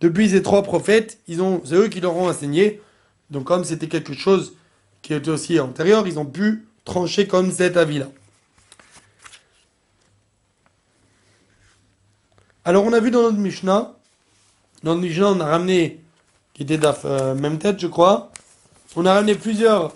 Depuis 0.00 0.28
ces 0.28 0.42
trois 0.42 0.62
prophètes, 0.62 1.18
c'est 1.26 1.74
eux 1.74 1.88
qui 1.88 2.00
leur 2.00 2.14
ont 2.16 2.28
enseigné. 2.28 2.82
Donc 3.30 3.44
comme 3.44 3.64
c'était 3.64 3.88
quelque 3.88 4.14
chose 4.14 4.54
qui 5.02 5.14
était 5.14 5.30
aussi 5.30 5.60
antérieur, 5.60 6.06
ils 6.06 6.18
ont 6.18 6.26
pu 6.26 6.66
trancher 6.84 7.26
comme 7.26 7.50
cet 7.52 7.76
avis-là. 7.76 8.08
Alors 12.64 12.84
on 12.84 12.92
a 12.92 13.00
vu 13.00 13.10
dans 13.10 13.22
notre 13.22 13.38
Mishnah, 13.38 13.94
dans 14.82 14.94
notre 14.94 15.00
Mishnah 15.00 15.30
on 15.30 15.40
a 15.40 15.46
ramené, 15.46 16.04
qui 16.52 16.62
était 16.62 16.78
d'af, 16.78 17.04
euh, 17.04 17.34
même 17.34 17.58
tête 17.58 17.80
je 17.80 17.86
crois, 17.86 18.30
on 18.96 19.06
a 19.06 19.14
ramené 19.14 19.34
plusieurs 19.34 19.94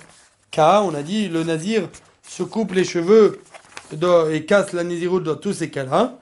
cas, 0.50 0.82
on 0.82 0.94
a 0.94 1.02
dit 1.02 1.28
le 1.28 1.44
nazir 1.44 1.88
se 2.22 2.42
coupe 2.42 2.72
les 2.72 2.84
cheveux 2.84 3.42
et 4.30 4.46
casse 4.46 4.72
la 4.72 4.84
naziroute 4.84 5.24
dans 5.24 5.36
tous 5.36 5.52
ces 5.52 5.70
cas-là. 5.70 6.18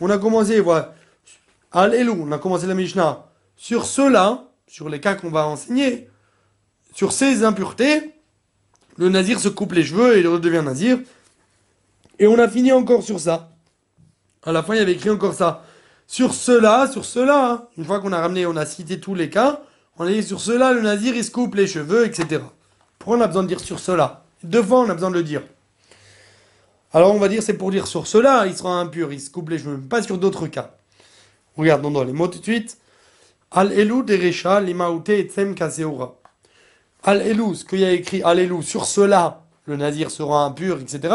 On 0.00 0.10
a 0.10 0.18
commencé, 0.18 0.60
voilà, 0.60 0.94
elou, 1.74 2.18
on 2.20 2.32
a 2.32 2.38
commencé 2.38 2.66
la 2.66 2.74
Mishnah 2.74 3.24
sur 3.56 3.86
ceux-là, 3.86 4.44
sur 4.66 4.88
les 4.88 5.00
cas 5.00 5.14
qu'on 5.14 5.30
va 5.30 5.46
enseigner, 5.46 6.08
sur 6.98 7.12
ces 7.12 7.44
impuretés, 7.44 8.10
le 8.96 9.08
nazir 9.08 9.38
se 9.38 9.48
coupe 9.48 9.70
les 9.70 9.84
cheveux 9.84 10.16
et 10.16 10.18
il 10.18 10.26
redevient 10.26 10.64
nazir. 10.64 10.98
Et 12.18 12.26
on 12.26 12.36
a 12.40 12.48
fini 12.48 12.72
encore 12.72 13.04
sur 13.04 13.20
ça. 13.20 13.50
À 14.42 14.50
la 14.50 14.64
fin, 14.64 14.74
il 14.74 14.78
y 14.78 14.80
avait 14.80 14.94
écrit 14.94 15.10
encore 15.10 15.32
ça. 15.32 15.62
Sur 16.08 16.34
cela, 16.34 16.88
sur 16.90 17.04
cela, 17.04 17.52
hein. 17.52 17.68
une 17.78 17.84
fois 17.84 18.00
qu'on 18.00 18.10
a 18.10 18.20
ramené, 18.20 18.46
on 18.46 18.56
a 18.56 18.66
cité 18.66 18.98
tous 18.98 19.14
les 19.14 19.30
cas, 19.30 19.62
on 19.96 20.06
a 20.06 20.10
dit 20.10 20.24
sur 20.24 20.40
cela, 20.40 20.72
le 20.72 20.80
nazir, 20.80 21.14
il 21.14 21.22
se 21.22 21.30
coupe 21.30 21.54
les 21.54 21.68
cheveux, 21.68 22.04
etc. 22.04 22.42
Pourquoi 22.98 23.18
on 23.18 23.20
a 23.20 23.28
besoin 23.28 23.44
de 23.44 23.48
dire 23.48 23.60
sur 23.60 23.78
cela? 23.78 24.24
Deux 24.42 24.64
fois, 24.64 24.80
on 24.80 24.90
a 24.90 24.94
besoin 24.94 25.10
de 25.10 25.14
le 25.14 25.22
dire. 25.22 25.42
Alors 26.92 27.14
on 27.14 27.20
va 27.20 27.28
dire, 27.28 27.44
c'est 27.44 27.54
pour 27.54 27.70
dire 27.70 27.86
sur 27.86 28.08
cela, 28.08 28.44
il 28.48 28.56
sera 28.56 28.72
impur, 28.72 29.12
il 29.12 29.20
se 29.20 29.30
coupe 29.30 29.50
les 29.50 29.58
cheveux, 29.60 29.78
pas 29.78 30.02
sur 30.02 30.18
d'autres 30.18 30.48
cas. 30.48 30.74
Regardons 31.56 31.92
dans 31.92 32.02
les 32.02 32.12
mots 32.12 32.26
tout 32.26 32.40
de 32.40 32.42
suite. 32.42 32.76
Al 33.52 33.72
elu 33.72 34.02
derecha 34.02 34.60
limaute 34.60 35.10
etzem 35.10 35.54
kaseura. 35.54 36.17
Al 37.04 37.22
elu, 37.22 37.54
ce 37.54 37.64
qu'il 37.64 37.80
y 37.80 37.84
a 37.84 37.92
écrit 37.92 38.22
Al 38.22 38.38
elu, 38.38 38.62
sur 38.62 38.84
cela, 38.84 39.42
le 39.66 39.76
nazir 39.76 40.10
sera 40.10 40.44
impur, 40.44 40.78
etc. 40.80 41.14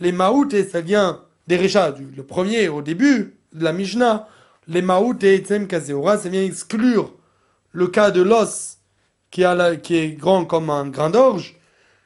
Les 0.00 0.12
maoutés, 0.12 0.64
ça 0.68 0.80
vient 0.80 1.20
des 1.48 1.56
Réchas, 1.56 1.92
du- 1.92 2.06
le 2.16 2.22
premier 2.22 2.68
au 2.68 2.82
début 2.82 3.34
de 3.52 3.64
la 3.64 3.72
Mishnah. 3.72 4.28
Les 4.68 4.82
maoutés, 4.82 5.34
etzem 5.34 5.66
kaseura, 5.66 6.18
ça 6.18 6.28
vient 6.28 6.42
exclure 6.42 7.12
le 7.72 7.86
cas 7.88 8.10
de 8.10 8.22
l'os 8.22 8.78
qui, 9.30 9.42
qui 9.82 9.96
est 9.96 10.10
grand 10.12 10.44
comme 10.44 10.70
un 10.70 10.86
grain 10.88 11.10
d'orge. 11.10 11.56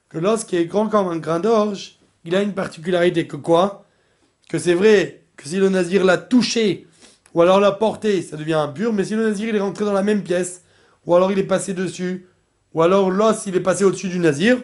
Que 0.09 0.19
l'os 0.19 0.45
qui 0.45 0.57
est 0.57 0.67
grand 0.67 0.89
comme 0.89 1.09
un 1.09 1.17
grain 1.19 1.41
d'orge, 1.41 1.99
il 2.25 2.35
a 2.35 2.43
une 2.43 2.55
particularité 2.55 3.27
que 3.27 3.37
quoi? 3.37 3.85
Que 4.49 4.59
c'est 4.59 4.75
vrai 4.75 5.23
que 5.37 5.49
si 5.49 5.57
le 5.57 5.69
nazir 5.69 6.05
l'a 6.05 6.17
touché 6.19 6.87
ou 7.35 7.43
alors 7.43 7.61
l'a 7.61 7.73
porté, 7.73 8.23
ça 8.23 8.37
devient 8.37 8.55
impur, 8.55 8.93
mais 8.95 9.05
si 9.05 9.15
le 9.15 9.29
nazir 9.29 9.49
il 9.49 9.57
est 9.57 9.61
rentré 9.61 9.85
dans 9.85 9.93
la 9.93 10.03
même 10.03 10.23
pièce, 10.23 10.63
ou 11.05 11.15
alors 11.15 11.31
il 11.33 11.39
est 11.39 11.45
passé 11.45 11.75
dessus, 11.75 12.27
ou 12.77 12.83
alors 12.83 13.11
l'os 13.11 13.47
il 13.47 13.57
est 13.57 13.61
passé 13.61 13.85
au-dessus 13.85 14.11
du 14.11 14.19
nazir, 14.19 14.59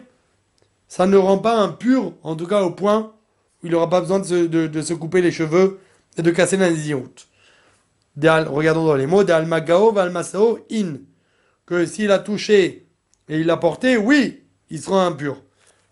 ça 0.87 1.07
ne 1.07 1.17
rend 1.17 1.39
pas 1.39 1.57
impur, 1.57 2.13
en 2.21 2.35
tout 2.35 2.45
cas 2.45 2.61
au 2.61 2.69
point 2.69 3.11
où 3.63 3.65
il 3.65 3.71
n'aura 3.71 3.89
pas 3.89 4.01
besoin 4.01 4.19
de 4.19 4.81
se, 4.81 4.93
couper 4.93 5.19
les 5.23 5.31
cheveux 5.31 5.79
et 6.15 6.21
de 6.21 6.29
casser 6.29 6.55
la 6.57 6.69
naziroute. 6.69 7.27
Regardons 8.15 8.85
dans 8.85 8.93
les 8.93 9.07
mots, 9.07 9.23
d'Almagao, 9.23 9.91
Valmasao, 9.91 10.59
in. 10.71 10.97
Que 11.65 11.87
s'il 11.87 12.11
a 12.11 12.19
touché 12.19 12.85
et 13.29 13.39
il 13.39 13.47
l'a 13.47 13.57
porté, 13.57 13.97
oui, 13.97 14.43
il 14.69 14.79
sera 14.79 15.07
impur. 15.07 15.41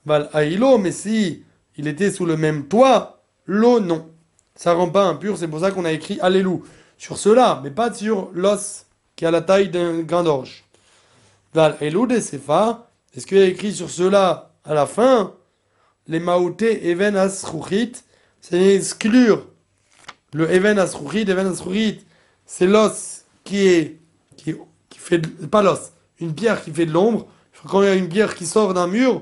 Val 0.06 0.30
Aïlo, 0.32 0.78
mais 0.78 0.92
si 0.92 1.44
il 1.76 1.88
était 1.88 2.12
sous 2.12 2.28
le 2.28 2.38
même 2.38 2.68
toit, 2.68 3.24
l'eau, 3.48 3.80
non. 3.80 4.12
Ça 4.54 4.74
rend 4.74 4.90
pas 4.90 5.06
impur, 5.06 5.40
c'est 5.40 5.48
pour 5.48 5.62
ça 5.62 5.72
qu'on 5.72 5.86
a 5.86 5.92
écrit 5.92 6.20
Allélu. 6.22 6.60
Sur 7.00 7.18
cela, 7.18 7.62
mais 7.64 7.72
pas 7.72 7.92
sur 7.92 8.30
l'os 8.36 8.86
qui 9.16 9.26
a 9.26 9.32
la 9.32 9.42
taille 9.42 9.70
d'un 9.70 10.02
grain 10.02 10.24
d'orge. 10.24 10.66
Val 11.54 11.78
Aïlo 11.82 12.08
de 12.08 12.20
Sefa, 12.20 12.90
est-ce 13.16 13.28
qu'il 13.28 13.38
y 13.38 13.42
a 13.42 13.46
écrit 13.46 13.74
sur 13.74 13.90
cela 13.90 14.54
à 14.64 14.74
la 14.74 14.86
fin 14.86 15.34
Les 16.08 16.20
maouté 16.20 16.90
even 16.90 17.16
asruchit, 17.16 17.94
c'est 18.40 18.76
exclure 18.76 19.48
le 20.34 20.50
even 20.50 20.80
asruchit, 20.80 21.30
even 21.30 21.48
asruchit, 21.48 22.06
c'est 22.46 22.68
l'os 22.68 23.26
qui 23.44 23.68
est, 23.68 24.00
qui, 24.38 24.56
fait, 24.98 25.20
pas 25.48 25.62
l'os, 25.62 25.92
une 26.20 26.34
pierre 26.34 26.64
qui 26.64 26.72
fait 26.72 26.86
de 26.86 26.94
l'ombre. 26.94 27.28
Quand 27.68 27.82
il 27.82 27.86
y 27.86 27.92
a 27.92 27.96
une 27.96 28.10
pierre 28.10 28.34
qui 28.34 28.46
sort 28.46 28.74
d'un 28.74 28.88
mur 28.88 29.22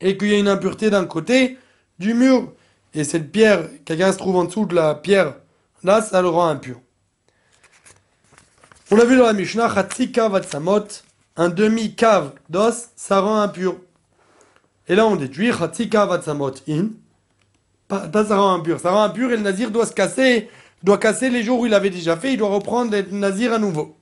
et 0.00 0.18
qu'il 0.18 0.28
y 0.28 0.34
a 0.34 0.38
une 0.38 0.48
impureté 0.48 0.90
d'un 0.90 1.06
côté 1.06 1.56
du 1.98 2.14
mur, 2.14 2.52
et 2.94 3.04
cette 3.04 3.30
pierre, 3.30 3.68
quelqu'un 3.84 4.12
se 4.12 4.18
trouve 4.18 4.36
en 4.36 4.44
dessous 4.44 4.66
de 4.66 4.74
la 4.74 4.94
pierre, 4.94 5.36
là, 5.82 6.02
ça 6.02 6.20
le 6.20 6.28
rend 6.28 6.48
impur. 6.48 6.80
On 8.90 8.98
a 8.98 9.04
vu 9.04 9.16
dans 9.16 9.24
la 9.24 9.32
Mishnah, 9.32 9.72
Chatzika 9.72 10.28
Vatsamot, 10.28 10.84
un 11.36 11.48
demi-cave 11.48 12.32
d'os, 12.48 12.88
ça 12.96 13.20
rend 13.20 13.40
impur. 13.40 13.76
Et 14.88 14.94
là, 14.94 15.06
on 15.06 15.16
déduit 15.16 15.50
in, 15.50 16.88
pas, 17.88 18.24
ça 18.24 18.36
rend 18.36 18.54
impur. 18.54 18.80
Ça 18.80 18.90
rend 18.90 19.02
impur 19.02 19.30
et 19.30 19.36
le 19.36 19.42
nazir 19.42 19.70
doit 19.70 19.86
se 19.86 19.92
casser, 19.92 20.48
doit 20.82 20.98
casser 20.98 21.30
les 21.30 21.42
jours 21.42 21.60
où 21.60 21.66
il 21.66 21.74
avait 21.74 21.90
déjà 21.90 22.16
fait, 22.16 22.32
il 22.32 22.38
doit 22.38 22.48
reprendre 22.48 22.90
d'être 22.90 23.12
nazir 23.12 23.52
à 23.52 23.58
nouveau. 23.58 23.96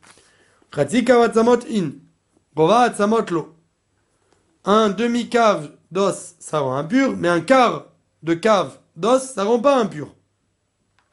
In, 0.77 1.91
lo. 3.31 3.55
Un 4.65 4.89
demi-cave 4.91 5.71
d'os, 5.91 6.35
ça 6.39 6.61
rend 6.61 6.77
impur, 6.77 7.17
mais 7.17 7.29
un 7.29 7.41
quart 7.41 7.87
de 8.23 8.35
cave 8.35 8.79
d'os, 8.97 9.23
ça 9.23 9.45
rend 9.45 9.59
pas 9.59 9.77
impur. 9.79 10.15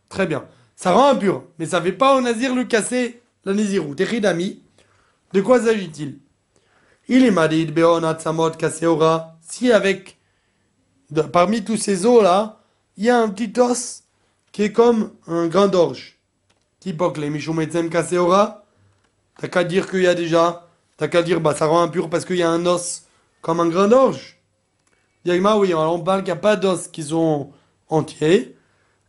Très 0.09 0.27
bien. 0.27 0.45
Ça 0.75 0.91
rend 0.91 1.09
impur, 1.09 1.43
mais 1.57 1.65
ça 1.65 1.81
fait 1.81 1.91
pas 1.91 2.15
au 2.15 2.21
nazir 2.21 2.53
le 2.53 2.63
casser 2.63 3.21
la 3.47 3.53
nazirou. 3.53 3.95
Techidami, 3.95 4.61
de 5.33 5.41
quoi 5.41 5.61
s'agit-il? 5.61 6.19
Il 7.07 7.23
est 7.23 7.31
madid 7.31 7.73
beonat 7.73 8.19
samot 8.19 8.51
kaseora. 8.51 9.37
Si 9.41 9.71
avec, 9.71 10.17
parmi 11.31 11.63
tous 11.63 11.77
ces 11.77 12.05
os-là, 12.05 12.61
il 12.97 13.05
y 13.05 13.09
a 13.09 13.17
un 13.17 13.29
petit 13.29 13.59
os 13.59 14.03
qui 14.51 14.63
est 14.63 14.71
comme 14.71 15.11
un 15.27 15.47
grain 15.47 15.67
d'orge. 15.67 16.17
Tipok 16.79 17.17
les 17.17 17.29
michoumetzem 17.29 17.89
kaseora. 17.89 18.65
T'as 19.39 19.47
qu'à 19.47 19.63
dire 19.63 19.89
qu'il 19.89 20.01
y 20.01 20.07
a 20.07 20.15
déjà, 20.15 20.67
t'as 20.97 21.07
qu'à 21.07 21.21
dire, 21.21 21.39
bah 21.41 21.53
ça 21.55 21.67
rend 21.67 21.81
impur 21.81 22.09
parce 22.09 22.25
qu'il 22.25 22.37
y 22.37 22.43
a 22.43 22.49
un 22.49 22.65
os 22.65 23.03
comme 23.41 23.59
un 23.59 23.69
grain 23.69 23.87
d'orge. 23.87 24.41
Yagma, 25.25 25.57
oui, 25.57 25.73
on 25.73 25.99
parle 25.99 26.21
qu'il 26.21 26.33
n'y 26.33 26.39
a 26.39 26.41
pas 26.41 26.55
d'os 26.55 26.87
qui 26.87 27.03
sont 27.03 27.51
entiers. 27.89 28.57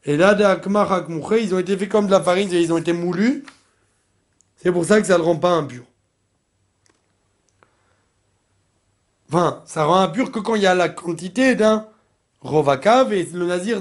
Et 0.05 0.17
là, 0.17 0.37
ils 0.39 1.55
ont 1.55 1.59
été 1.59 1.77
faits 1.77 1.89
comme 1.89 2.07
de 2.07 2.11
la 2.11 2.23
farine, 2.23 2.49
ils 2.51 2.73
ont 2.73 2.79
été 2.79 2.93
moulus. 2.93 3.45
C'est 4.57 4.73
pour 4.73 4.85
ça 4.85 5.01
que 5.01 5.07
ça 5.07 5.15
ne 5.15 5.19
le 5.19 5.25
rend 5.25 5.37
pas 5.37 5.51
impur. 5.51 5.85
Enfin, 9.29 9.63
ça 9.67 9.85
rend 9.85 10.01
impur 10.01 10.33
que 10.33 10.39
quand 10.39 10.55
il 10.55 10.63
y 10.63 10.67
a 10.67 10.75
la 10.75 10.89
quantité 10.89 11.55
d'un 11.55 11.87
rovakav 12.41 13.13
et 13.13 13.29
le 13.33 13.47
nazir 13.47 13.81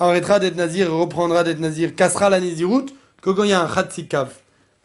arrêtera 0.00 0.38
d'être 0.40 0.56
nazir, 0.56 0.92
reprendra 0.92 1.44
d'être 1.44 1.60
nazir, 1.60 1.94
cassera 1.94 2.28
la 2.30 2.40
naziroute 2.40 2.92
que 3.20 3.30
quand 3.30 3.44
il 3.44 3.50
y 3.50 3.52
a 3.52 3.62
un 3.62 3.68
khatsikav. 3.68 4.32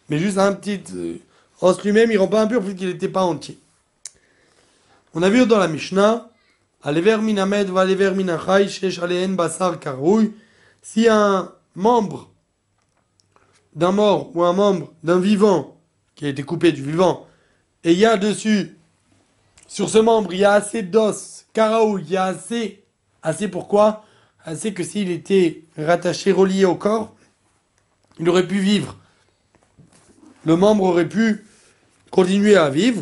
Mais 0.09 0.19
juste 0.19 0.37
un 0.37 0.53
petit 0.53 0.81
euh, 0.95 1.15
os 1.61 1.83
lui-même, 1.83 2.11
il 2.11 2.17
rend 2.17 2.27
pas 2.27 2.41
impur 2.41 2.61
puisqu'il 2.61 2.87
n'était 2.87 3.09
pas 3.09 3.23
entier. 3.23 3.57
On 5.15 5.23
a 5.23 5.29
vu 5.29 5.45
dans 5.45 5.59
la 5.59 5.67
Mishnah, 5.67 6.29
si 10.81 11.07
un 11.07 11.51
membre 11.75 12.29
d'un 13.75 13.91
mort 13.91 14.35
ou 14.35 14.43
un 14.43 14.53
membre 14.53 14.93
d'un 15.03 15.19
vivant 15.19 15.77
qui 16.15 16.25
a 16.25 16.29
été 16.29 16.43
coupé 16.43 16.71
du 16.71 16.83
vivant, 16.83 17.27
et 17.83 17.93
il 17.93 17.99
y 17.99 18.05
a 18.05 18.17
dessus, 18.17 18.77
sur 19.73 19.89
ce 19.89 19.97
membre, 19.97 20.31
il 20.35 20.41
y 20.41 20.45
a 20.45 20.53
assez 20.53 20.83
d'os, 20.83 21.47
karaou, 21.51 21.97
il 21.97 22.07
y 22.11 22.15
a 22.15 22.25
assez, 22.25 22.83
assez 23.23 23.47
pourquoi? 23.47 24.05
Assez 24.45 24.71
que 24.71 24.83
s'il 24.83 25.09
était 25.09 25.63
rattaché, 25.75 26.31
relié 26.31 26.63
au 26.63 26.75
corps, 26.75 27.15
il 28.19 28.29
aurait 28.29 28.45
pu 28.45 28.59
vivre. 28.59 28.95
Le 30.45 30.55
membre 30.55 30.83
aurait 30.83 31.09
pu 31.09 31.43
continuer 32.11 32.55
à 32.55 32.69
vivre, 32.69 33.01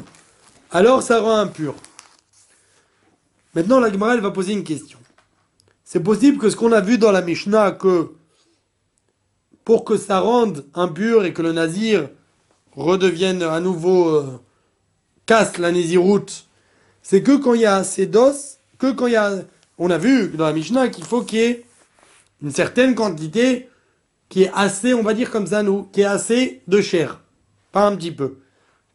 alors 0.72 1.04
ça 1.04 1.20
rend 1.20 1.36
impur. 1.36 1.75
Maintenant, 3.54 3.82
la 3.82 3.92
Gemara, 3.92 4.16
va 4.16 4.32
poser 4.32 4.54
une 4.54 4.63
question. 4.63 5.00
C'est 5.84 6.01
possible 6.01 6.38
que 6.38 6.50
ce 6.50 6.56
qu'on 6.56 6.72
a 6.72 6.80
vu 6.80 6.98
dans 6.98 7.12
la 7.12 7.22
Mishnah, 7.22 7.74
que 7.74 8.13
pour 9.66 9.84
que 9.84 9.98
ça 9.98 10.22
rende 10.22 10.66
impur 10.74 11.25
et 11.25 11.34
que 11.34 11.42
le 11.42 11.51
nazir 11.51 12.10
redevienne 12.78 13.44
à 13.44 13.60
nouveau, 13.60 14.08
euh, 14.08 14.40
casse 15.25 15.58
la 15.58 15.74
naziroute, 15.74 16.48
c'est 17.01 17.24
que 17.24 17.38
quand 17.38 17.53
il 17.53 17.62
y 17.62 17.65
a 17.65 17.75
assez 17.75 18.05
d'os, 18.05 18.58
que 18.77 18.91
quand 18.91 19.08
il 19.08 19.13
y 19.13 19.17
a... 19.17 19.34
On 19.77 19.89
a 19.89 19.98
vu 19.98 20.27
dans 20.29 20.46
la 20.46 20.53
Mishnah 20.53 20.89
qu'il 20.89 21.03
faut 21.03 21.24
qu'il 21.24 21.39
y 21.39 21.41
ait 21.43 21.65
une 22.43 22.51
certaine 22.51 22.93
quantité 22.93 23.67
qui 24.29 24.43
est 24.43 24.51
assez, 24.53 24.93
on 24.93 25.01
va 25.01 25.13
dire 25.13 25.31
comme 25.31 25.48
ça 25.48 25.63
nous, 25.63 25.84
qui 25.86 26.01
est 26.01 26.05
assez 26.05 26.62
de 26.67 26.81
chair. 26.81 27.22
Pas 27.72 27.88
un 27.88 27.96
petit 27.96 28.12
peu. 28.12 28.38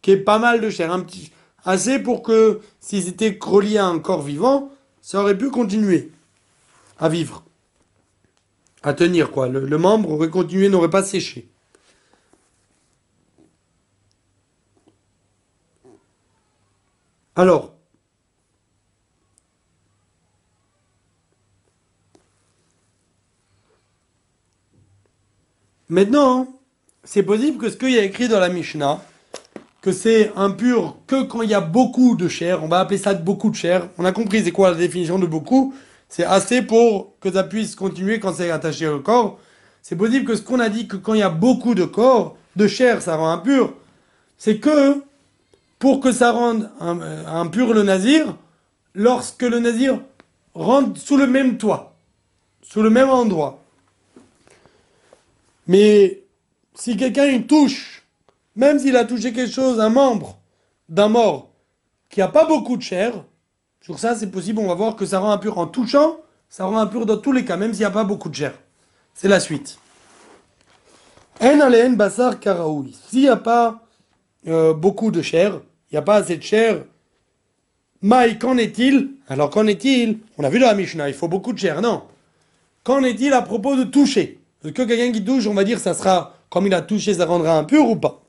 Qui 0.00 0.12
est 0.12 0.16
pas 0.16 0.38
mal 0.38 0.60
de 0.60 0.70
chair. 0.70 0.92
Un 0.92 1.00
petit, 1.00 1.32
assez 1.64 1.98
pour 1.98 2.22
que, 2.22 2.60
s'ils 2.80 3.08
étaient 3.08 3.36
reliés 3.40 3.78
à 3.78 3.86
un 3.86 3.98
corps 3.98 4.22
vivant, 4.22 4.70
ça 5.02 5.20
aurait 5.20 5.36
pu 5.36 5.50
continuer 5.50 6.10
à 6.98 7.08
vivre, 7.08 7.44
à 8.82 8.94
tenir, 8.94 9.30
quoi. 9.30 9.48
Le, 9.48 9.78
membre 9.78 10.10
aurait 10.12 10.30
continué, 10.30 10.68
n'aurait 10.68 10.90
pas 10.90 11.02
séché. 11.02 11.48
Alors, 17.34 17.75
maintenant, 25.88 26.48
c'est 27.04 27.22
possible 27.22 27.58
que 27.58 27.70
ce 27.70 27.76
qu'il 27.76 27.92
y 27.92 27.98
a 27.98 28.02
écrit 28.02 28.28
dans 28.28 28.40
la 28.40 28.48
Mishnah, 28.48 29.00
que 29.86 29.92
c'est 29.92 30.32
impur 30.34 30.96
que 31.06 31.22
quand 31.22 31.42
il 31.42 31.50
y 31.50 31.54
a 31.54 31.60
beaucoup 31.60 32.16
de 32.16 32.26
chair. 32.26 32.64
On 32.64 32.66
va 32.66 32.80
appeler 32.80 32.98
ça 32.98 33.14
beaucoup 33.14 33.50
de 33.50 33.54
chair. 33.54 33.88
On 33.98 34.04
a 34.04 34.10
compris 34.10 34.42
c'est 34.42 34.50
quoi 34.50 34.70
la 34.70 34.76
définition 34.76 35.16
de 35.16 35.26
beaucoup. 35.26 35.74
C'est 36.08 36.24
assez 36.24 36.62
pour 36.62 37.12
que 37.20 37.30
ça 37.30 37.44
puisse 37.44 37.76
continuer 37.76 38.18
quand 38.18 38.34
c'est 38.34 38.50
attaché 38.50 38.88
au 38.88 38.98
corps. 38.98 39.38
C'est 39.82 39.94
possible 39.94 40.24
que 40.24 40.34
ce 40.34 40.42
qu'on 40.42 40.58
a 40.58 40.68
dit 40.68 40.88
que 40.88 40.96
quand 40.96 41.14
il 41.14 41.20
y 41.20 41.22
a 41.22 41.28
beaucoup 41.30 41.76
de 41.76 41.84
corps, 41.84 42.36
de 42.56 42.66
chair, 42.66 43.00
ça 43.00 43.14
rend 43.14 43.30
impur. 43.30 43.74
C'est 44.38 44.58
que 44.58 45.00
pour 45.78 46.00
que 46.00 46.10
ça 46.10 46.32
rende 46.32 46.68
euh, 46.82 47.24
impur 47.28 47.72
le 47.72 47.84
nazir, 47.84 48.34
lorsque 48.92 49.42
le 49.42 49.60
nazir 49.60 50.00
rentre 50.54 51.00
sous 51.00 51.16
le 51.16 51.28
même 51.28 51.58
toit, 51.58 51.94
sous 52.60 52.82
le 52.82 52.90
même 52.90 53.08
endroit. 53.08 53.62
Mais 55.66 56.22
si 56.74 56.96
quelqu'un 56.96 57.40
touche 57.42 57.96
même 58.56 58.78
s'il 58.78 58.96
a 58.96 59.04
touché 59.04 59.32
quelque 59.32 59.52
chose, 59.52 59.78
un 59.80 59.90
membre 59.90 60.38
d'un 60.88 61.08
mort 61.08 61.50
qui 62.08 62.20
n'a 62.20 62.28
pas 62.28 62.46
beaucoup 62.46 62.76
de 62.76 62.82
chair, 62.82 63.12
sur 63.82 63.98
ça 63.98 64.16
c'est 64.16 64.30
possible, 64.30 64.58
on 64.60 64.66
va 64.66 64.74
voir 64.74 64.96
que 64.96 65.04
ça 65.04 65.20
rend 65.20 65.30
impur 65.30 65.58
en 65.58 65.66
touchant, 65.66 66.18
ça 66.48 66.64
rend 66.64 66.78
impur 66.78 67.04
dans 67.06 67.18
tous 67.18 67.32
les 67.32 67.44
cas, 67.44 67.56
même 67.56 67.72
s'il 67.72 67.80
n'y 67.80 67.86
a 67.86 67.90
pas 67.90 68.04
beaucoup 68.04 68.30
de 68.30 68.34
chair. 68.34 68.54
C'est 69.14 69.28
la 69.28 69.40
suite. 69.40 69.78
En 71.40 71.70
basar 71.90 72.40
karaoui. 72.40 72.96
S'il 73.08 73.20
n'y 73.20 73.28
a 73.28 73.36
pas 73.36 73.84
euh, 74.46 74.72
beaucoup 74.72 75.10
de 75.10 75.20
chair, 75.20 75.60
il 75.90 75.94
n'y 75.94 75.98
a 75.98 76.02
pas 76.02 76.16
assez 76.16 76.38
de 76.38 76.42
chair, 76.42 76.82
Maï, 78.00 78.38
qu'en 78.38 78.56
est-il? 78.56 79.10
Alors 79.28 79.50
qu'en 79.50 79.66
est-il? 79.66 80.20
On 80.38 80.44
a 80.44 80.48
vu 80.48 80.58
dans 80.58 80.66
la 80.66 80.74
Mishnah, 80.74 81.08
il 81.08 81.14
faut 81.14 81.28
beaucoup 81.28 81.52
de 81.52 81.58
chair, 81.58 81.82
non? 81.82 82.04
Qu'en 82.84 83.02
est-il 83.02 83.32
à 83.32 83.42
propos 83.42 83.76
de 83.76 83.84
toucher? 83.84 84.38
Que 84.72 84.82
quelqu'un 84.82 85.12
qui 85.12 85.24
touche, 85.24 85.46
on 85.46 85.54
va 85.54 85.64
dire, 85.64 85.78
ça 85.78 85.94
sera, 85.94 86.34
comme 86.48 86.66
il 86.66 86.74
a 86.74 86.82
touché, 86.82 87.14
ça 87.14 87.26
rendra 87.26 87.58
impur 87.58 87.88
ou 87.88 87.96
pas? 87.96 88.22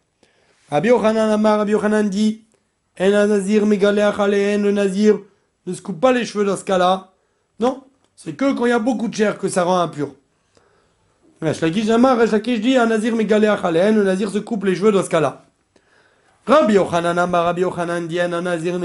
Rabbi 0.70 0.90
Yochanan 0.90 1.30
Amar, 1.32 1.60
Rabbi 1.60 1.72
Yochanan 1.72 2.10
dit 2.10 2.46
En 3.00 3.28
nazir 3.28 3.66
le 3.66 4.72
nazir 4.72 5.20
ne 5.66 5.74
se 5.74 5.82
coupe 5.82 6.02
pas 6.02 6.12
les 6.12 6.26
cheveux 6.26 6.44
dans 6.44 6.58
ce 6.58 6.66
cas-là. 6.66 7.14
Non, 7.60 7.84
c'est 8.16 8.34
que 8.34 8.54
quand 8.54 8.66
il 8.66 8.70
y 8.70 8.74
a 8.74 8.80
beaucoup 8.80 9.08
de 9.08 9.16
chair 9.16 9.38
que 9.38 9.48
ça 9.48 9.64
rend 9.64 9.80
impur. 9.80 10.14
Resh 11.42 11.64
Amar, 11.90 12.18
Resh 12.18 12.34
dit 12.34 12.76
Un 12.76 12.88
nazir 12.88 13.16
le 13.16 14.04
nazir 14.04 14.30
se 14.30 14.40
coupe 14.40 14.66
les 14.66 14.76
cheveux 14.76 14.92
dans 14.92 15.04
ce 15.04 15.10
cas-là. 15.10 15.46
Rabbi 16.46 16.74
Yochanan 16.74 17.18
Amar, 17.18 17.46
Rabbi 17.46 17.62
Yochanan 17.62 18.08
dit 18.08 18.22
En 18.22 18.42
nazir 18.42 18.78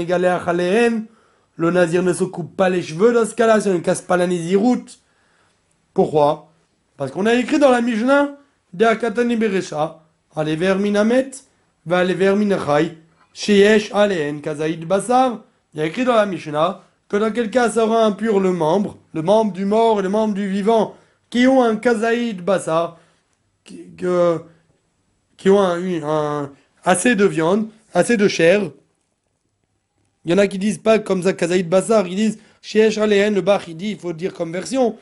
le 1.55 1.69
nazir 1.69 2.01
ne 2.01 2.13
se 2.13 2.23
coupe 2.23 2.55
pas 2.55 2.69
les 2.69 2.81
cheveux 2.81 3.13
dans 3.13 3.25
ce 3.25 3.35
cas-là, 3.35 3.59
ça 3.59 3.71
ne 3.71 3.79
casse 3.79 4.01
pas 4.01 4.17
la 4.17 4.25
naziroute. 4.25 4.99
Pourquoi? 5.93 6.52
Parce 6.97 7.11
qu'on 7.11 7.25
a 7.25 7.33
écrit 7.33 7.59
dans 7.59 7.71
la 7.71 7.81
Mishnah, 7.81 8.37
De 8.73 8.85
Akatani 8.85 9.35
Beresha, 9.35 10.01
allez 10.35 10.55
vers 10.55 10.77
Minamet, 10.77 11.31
va 11.85 12.03
les 12.03 12.15
sheyesh 13.33 13.91
aleen 13.93 14.41
kazaïd 14.41 14.85
basar. 14.85 15.43
Il 15.73 15.79
y 15.79 15.83
a 15.83 15.85
écrit 15.85 16.05
dans 16.05 16.15
la 16.15 16.25
Mishnah 16.25 16.83
que 17.09 17.17
dans 17.17 17.31
quel 17.31 17.49
cas 17.49 17.69
rend 17.69 18.05
impur 18.05 18.39
le 18.39 18.51
membre, 18.51 18.97
le 19.13 19.21
membre 19.21 19.53
du 19.53 19.65
mort 19.65 19.99
et 19.99 20.03
le 20.03 20.09
membre 20.09 20.33
du 20.33 20.47
vivant, 20.47 20.95
qui 21.29 21.47
ont 21.47 21.63
un 21.63 21.75
kazaïd 21.75 22.41
basar, 22.43 22.99
qui, 23.63 23.87
qui 25.37 25.49
ont 25.49 25.61
un, 25.61 26.51
assez 26.83 27.15
de 27.15 27.25
viande, 27.25 27.69
assez 27.93 28.17
de 28.17 28.27
chair. 28.27 28.69
Il 30.25 30.31
y 30.31 30.33
en 30.33 30.37
a 30.37 30.47
qui 30.47 30.57
disent 30.57 30.77
pas 30.77 30.99
comme 30.99 31.23
ça 31.23 31.33
kazaïd 31.33 31.67
basar, 31.67 32.07
ils 32.07 32.15
disent 32.15 32.39
sheyesh 32.61 32.97
aleen, 32.97 33.33
le 33.33 33.41
bach 33.41 33.63
il 33.67 33.75
dit, 33.75 33.91
il 33.91 33.97
faut 33.99 34.13
dire 34.13 34.33
comme 34.33 34.53
version, 34.53 34.97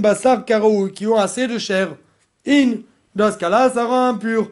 basar 0.00 0.44
karo, 0.44 0.88
qui 0.88 1.06
ont 1.06 1.16
assez 1.16 1.46
de 1.46 1.58
chair. 1.58 1.96
In, 2.46 2.74
dans 3.14 3.32
ce 3.32 3.38
cas-là, 3.38 3.70
ça 3.70 3.84
rend 3.84 4.08
impur. 4.08 4.50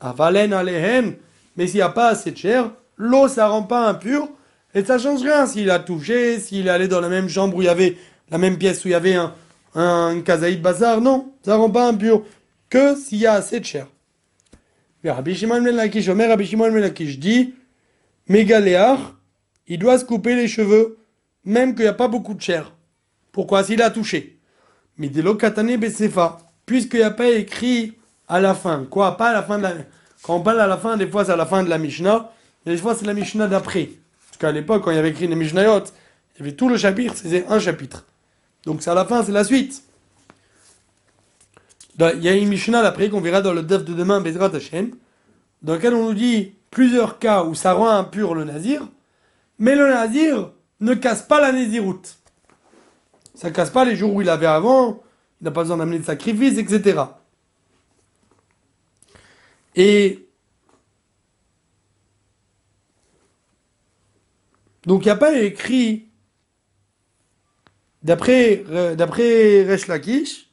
Avalen 0.00 0.52
alehem, 0.52 1.16
mais 1.56 1.66
s'il 1.66 1.76
n'y 1.76 1.82
a 1.82 1.88
pas 1.88 2.08
assez 2.08 2.30
de 2.30 2.36
chair, 2.36 2.70
l'eau 2.96 3.28
ça 3.28 3.48
rend 3.48 3.62
pas 3.62 3.88
impur 3.88 4.28
et 4.74 4.84
ça 4.84 4.98
change 4.98 5.22
rien 5.22 5.46
s'il 5.46 5.70
a 5.70 5.78
touché, 5.78 6.38
s'il 6.40 6.66
est 6.66 6.70
allé 6.70 6.88
dans 6.88 7.00
la 7.00 7.08
même 7.08 7.28
chambre 7.28 7.56
où 7.56 7.62
il 7.62 7.66
y 7.66 7.68
avait 7.68 7.96
la 8.30 8.38
même 8.38 8.58
pièce 8.58 8.84
où 8.84 8.88
il 8.88 8.90
y 8.90 8.94
avait 8.94 9.14
un, 9.14 9.32
un 9.74 10.20
kazaïd 10.20 10.60
bazar, 10.60 11.00
non, 11.00 11.32
ça 11.42 11.56
rend 11.56 11.70
pas 11.70 11.88
impur 11.88 12.24
que 12.68 12.96
s'il 12.96 13.18
y 13.18 13.26
a 13.26 13.34
assez 13.34 13.60
de 13.60 13.64
chair. 13.64 13.86
Rabbi 15.04 15.34
Shimon 15.34 15.60
ben 15.62 15.76
Lakish, 15.76 16.08
Omer 16.08 16.28
Rabbi 16.28 16.46
Shimon 16.46 16.72
ben 16.72 16.80
Lakish 16.80 17.18
dit, 17.18 17.54
Mégaléar, 18.28 19.14
il 19.66 19.78
doit 19.78 19.98
se 19.98 20.04
couper 20.04 20.34
les 20.34 20.48
cheveux, 20.48 20.98
même 21.44 21.74
qu'il 21.74 21.84
n'y 21.84 21.88
a 21.88 21.94
pas 21.94 22.08
beaucoup 22.08 22.34
de 22.34 22.40
chair. 22.40 22.73
Pourquoi 23.34 23.64
S'il 23.64 23.82
a 23.82 23.90
touché. 23.90 24.38
Mais 24.96 25.08
de 25.08 25.32
katane 25.32 25.76
besefa, 25.76 26.38
puisqu'il 26.64 27.00
n'y 27.00 27.02
a 27.02 27.10
pas 27.10 27.28
écrit 27.28 27.94
à 28.28 28.40
la 28.40 28.54
fin. 28.54 28.86
Quoi 28.88 29.16
Pas 29.16 29.30
à 29.30 29.32
la 29.32 29.42
fin 29.42 29.58
de 29.58 29.64
la... 29.64 29.74
Quand 30.22 30.36
on 30.36 30.40
parle 30.40 30.60
à 30.60 30.68
la 30.68 30.78
fin, 30.78 30.96
des 30.96 31.08
fois 31.08 31.24
c'est 31.24 31.32
à 31.32 31.36
la 31.36 31.44
fin 31.44 31.64
de 31.64 31.68
la 31.68 31.76
Mishnah, 31.76 32.30
des 32.64 32.76
fois 32.76 32.94
c'est 32.94 33.04
la 33.04 33.12
Mishnah 33.12 33.48
d'après. 33.48 33.90
Parce 34.28 34.38
qu'à 34.38 34.52
l'époque, 34.52 34.84
quand 34.84 34.92
il 34.92 34.94
y 34.94 34.98
avait 34.98 35.10
écrit 35.10 35.26
les 35.26 35.34
Mishnayot, 35.34 35.80
il 35.80 36.38
y 36.38 36.42
avait 36.42 36.52
tout 36.52 36.68
le 36.68 36.78
chapitre, 36.78 37.14
c'était 37.16 37.44
un 37.48 37.58
chapitre. 37.58 38.04
Donc 38.64 38.82
c'est 38.82 38.90
à 38.90 38.94
la 38.94 39.04
fin, 39.04 39.24
c'est 39.24 39.32
la 39.32 39.42
suite. 39.42 39.82
Il 41.98 42.22
y 42.22 42.28
a 42.28 42.34
une 42.34 42.48
Mishnah 42.48 42.80
après 42.80 43.10
qu'on 43.10 43.20
verra 43.20 43.42
dans 43.42 43.52
le 43.52 43.64
DEF 43.64 43.84
de 43.84 43.94
demain, 43.94 44.20
Bezrat 44.20 44.54
Hashem, 44.54 44.92
dans 45.62 45.74
lequel 45.74 45.94
on 45.94 46.04
nous 46.04 46.14
dit 46.14 46.54
plusieurs 46.70 47.18
cas 47.18 47.42
où 47.42 47.56
ça 47.56 47.72
rend 47.72 47.88
impur 47.88 48.34
le 48.36 48.44
nazir, 48.44 48.86
mais 49.58 49.74
le 49.74 49.88
nazir 49.88 50.52
ne 50.80 50.94
casse 50.94 51.22
pas 51.22 51.40
la 51.40 51.50
naziroute. 51.50 52.16
Ça 53.34 53.50
casse 53.50 53.70
pas 53.70 53.84
les 53.84 53.96
jours 53.96 54.14
où 54.14 54.22
il 54.22 54.28
avait 54.28 54.46
avant, 54.46 55.02
il 55.40 55.44
n'a 55.44 55.50
pas 55.50 55.62
besoin 55.62 55.76
d'amener 55.76 55.98
de 55.98 56.04
sacrifice, 56.04 56.56
etc. 56.56 57.02
Et 59.74 60.28
donc 64.84 65.02
il 65.02 65.06
n'y 65.06 65.10
a 65.10 65.16
pas 65.16 65.36
écrit, 65.38 66.08
d'après 68.02 68.64
d'après 68.96 69.64
Resh 69.64 69.88
Lakish, 69.88 70.48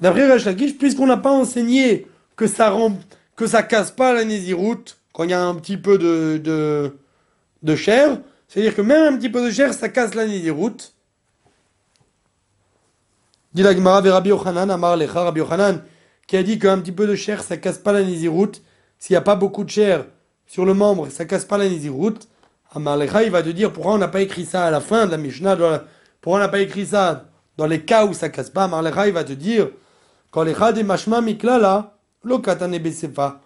d'après 0.00 0.30
Resh 0.30 0.44
Lakish, 0.44 0.76
puisqu'on 0.76 1.06
n'a 1.06 1.16
pas 1.16 1.32
enseigné 1.32 2.06
que 2.36 2.46
ça 2.46 2.68
rend, 2.68 2.98
que 3.34 3.46
ça 3.46 3.62
casse 3.62 3.90
pas 3.90 4.12
la 4.12 4.24
nésiroute 4.24 4.98
quand 5.18 5.24
il 5.24 5.30
y 5.30 5.34
a 5.34 5.44
un 5.44 5.56
petit 5.56 5.76
peu 5.76 5.98
de, 5.98 6.38
de, 6.38 6.96
de 7.64 7.74
chair, 7.74 8.20
c'est-à-dire 8.46 8.76
que 8.76 8.82
même 8.82 9.14
un 9.14 9.16
petit 9.18 9.28
peu 9.28 9.44
de 9.44 9.50
chair, 9.50 9.74
ça 9.74 9.88
casse 9.88 10.14
la 10.14 10.24
nésiroute. 10.24 10.94
Dit 13.52 13.64
la 13.64 13.74
Gemara 13.74 14.00
Rabbi 14.00 14.28
Yochanan, 14.28 14.70
Amar 14.70 14.96
Lecha, 14.96 15.24
Rabbi 15.24 15.40
Yochanan, 15.40 15.82
qui 16.28 16.36
a 16.36 16.44
dit 16.44 16.60
qu'un 16.60 16.78
petit 16.78 16.92
peu 16.92 17.08
de 17.08 17.16
chair, 17.16 17.42
ça 17.42 17.56
casse 17.56 17.78
pas 17.78 17.90
la 17.90 18.04
nésiroute. 18.04 18.62
S'il 19.00 19.14
n'y 19.14 19.16
a 19.16 19.22
pas 19.22 19.34
beaucoup 19.34 19.64
de 19.64 19.70
chair 19.70 20.06
sur 20.46 20.64
le 20.64 20.72
membre, 20.72 21.08
ça 21.08 21.24
casse 21.24 21.44
pas 21.44 21.58
la 21.58 21.68
nésiroute. 21.68 22.28
Amar 22.72 22.96
Lecha, 22.96 23.24
il 23.24 23.32
va 23.32 23.42
te 23.42 23.48
dire 23.48 23.72
pourquoi 23.72 23.94
on 23.94 23.98
n'a 23.98 24.06
pas 24.06 24.20
écrit 24.20 24.44
ça 24.44 24.66
à 24.66 24.70
la 24.70 24.80
fin 24.80 25.06
de 25.06 25.10
la 25.10 25.16
Mishnah, 25.16 25.56
pourquoi 26.20 26.38
on 26.38 26.42
n'a 26.42 26.48
pas 26.48 26.60
écrit 26.60 26.86
ça 26.86 27.24
dans 27.56 27.66
les 27.66 27.80
cas 27.84 28.06
où 28.06 28.14
ça 28.14 28.28
casse 28.28 28.50
pas? 28.50 28.64
Amar 28.64 28.82
Lecha, 28.82 29.08
il 29.08 29.14
va 29.14 29.24
te 29.24 29.32
dire, 29.32 29.68
quand 30.30 30.44
les 30.44 30.54
des 30.74 30.84
mashma 30.84 31.20
miklala, 31.20 31.98
lo 32.22 32.38
katane 32.38 32.78
besefa. 32.78 33.40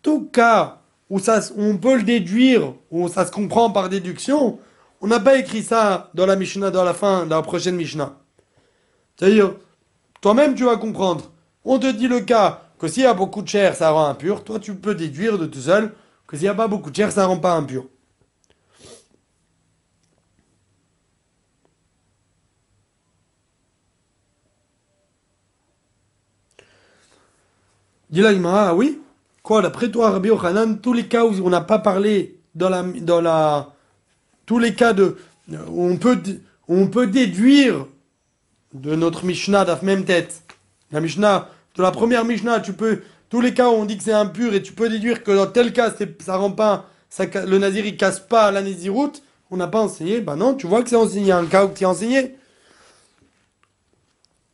Tout 0.00 0.30
cas 0.32 0.78
où, 1.10 1.18
ça, 1.18 1.40
on 1.56 1.76
peut 1.76 1.96
le 1.96 2.02
déduire, 2.02 2.74
où 2.90 3.08
ça 3.08 3.26
se 3.26 3.32
comprend 3.32 3.70
par 3.70 3.88
déduction, 3.88 4.58
on 5.00 5.06
n'a 5.06 5.20
pas 5.20 5.38
écrit 5.38 5.62
ça 5.62 6.10
dans 6.14 6.26
la 6.26 6.36
Mishnah, 6.36 6.70
dans 6.70 6.84
la 6.84 6.94
fin, 6.94 7.26
dans 7.26 7.36
la 7.36 7.42
prochaine 7.42 7.76
Mishnah. 7.76 8.16
C'est-à-dire, 9.16 9.54
toi-même, 10.20 10.54
tu 10.54 10.64
vas 10.64 10.76
comprendre. 10.76 11.30
On 11.64 11.78
te 11.78 11.90
dit 11.90 12.08
le 12.08 12.20
cas 12.20 12.62
que 12.78 12.88
s'il 12.88 13.02
y 13.02 13.06
a 13.06 13.14
beaucoup 13.14 13.42
de 13.42 13.48
chair, 13.48 13.74
ça 13.74 13.90
rend 13.90 14.06
impur. 14.06 14.44
Toi, 14.44 14.58
tu 14.58 14.74
peux 14.74 14.94
déduire 14.94 15.38
de 15.38 15.46
tout 15.46 15.60
seul 15.60 15.92
que 16.26 16.36
s'il 16.36 16.44
n'y 16.44 16.50
a 16.50 16.54
pas 16.54 16.68
beaucoup 16.68 16.90
de 16.90 16.96
chair, 16.96 17.10
ça 17.12 17.26
rend 17.26 17.38
pas 17.38 17.54
impur. 17.54 17.86
Là, 28.10 28.30
ah 28.46 28.74
oui? 28.74 29.00
Quoi, 29.48 29.62
d'après 29.62 29.90
toi, 29.90 30.10
Rabbi 30.10 30.28
Yochanan, 30.28 30.78
tous 30.78 30.92
les 30.92 31.06
cas 31.06 31.24
où 31.24 31.32
on 31.42 31.48
n'a 31.48 31.62
pas 31.62 31.78
parlé 31.78 32.38
dans 32.54 32.68
la, 32.68 32.82
dans 32.82 33.22
la, 33.22 33.72
tous 34.44 34.58
les 34.58 34.74
cas 34.74 34.92
de, 34.92 35.16
on 35.74 35.96
peut, 35.96 36.20
on 36.68 36.88
peut 36.88 37.06
déduire 37.06 37.86
de 38.74 38.94
notre 38.94 39.24
Mishnah 39.24 39.64
d'af 39.64 39.80
même 39.80 40.04
tête. 40.04 40.42
La 40.92 41.00
Mishnah, 41.00 41.48
de 41.76 41.82
la 41.82 41.92
première 41.92 42.26
Mishnah, 42.26 42.60
tu 42.60 42.74
peux, 42.74 43.00
tous 43.30 43.40
les 43.40 43.54
cas 43.54 43.70
où 43.70 43.72
on 43.72 43.86
dit 43.86 43.96
que 43.96 44.04
c'est 44.04 44.12
impur 44.12 44.52
et 44.52 44.60
tu 44.60 44.74
peux 44.74 44.90
déduire 44.90 45.24
que 45.24 45.30
dans 45.30 45.46
tel 45.46 45.72
cas, 45.72 45.94
ça 46.18 46.36
rend 46.36 46.50
pas, 46.50 46.84
ça, 47.08 47.24
le 47.24 47.56
nazir 47.56 47.86
il 47.86 47.96
casse 47.96 48.20
pas 48.20 48.50
la 48.50 48.60
naziroute, 48.60 49.22
on 49.50 49.56
n'a 49.56 49.66
pas 49.66 49.80
enseigné, 49.80 50.20
bah 50.20 50.36
non, 50.36 50.56
tu 50.56 50.66
vois 50.66 50.82
que 50.82 50.90
c'est 50.90 50.96
enseigné, 50.96 51.32
un 51.32 51.46
cas 51.46 51.64
où 51.64 51.70
tu 51.74 51.86
as 51.86 51.88
enseigné. 51.88 52.36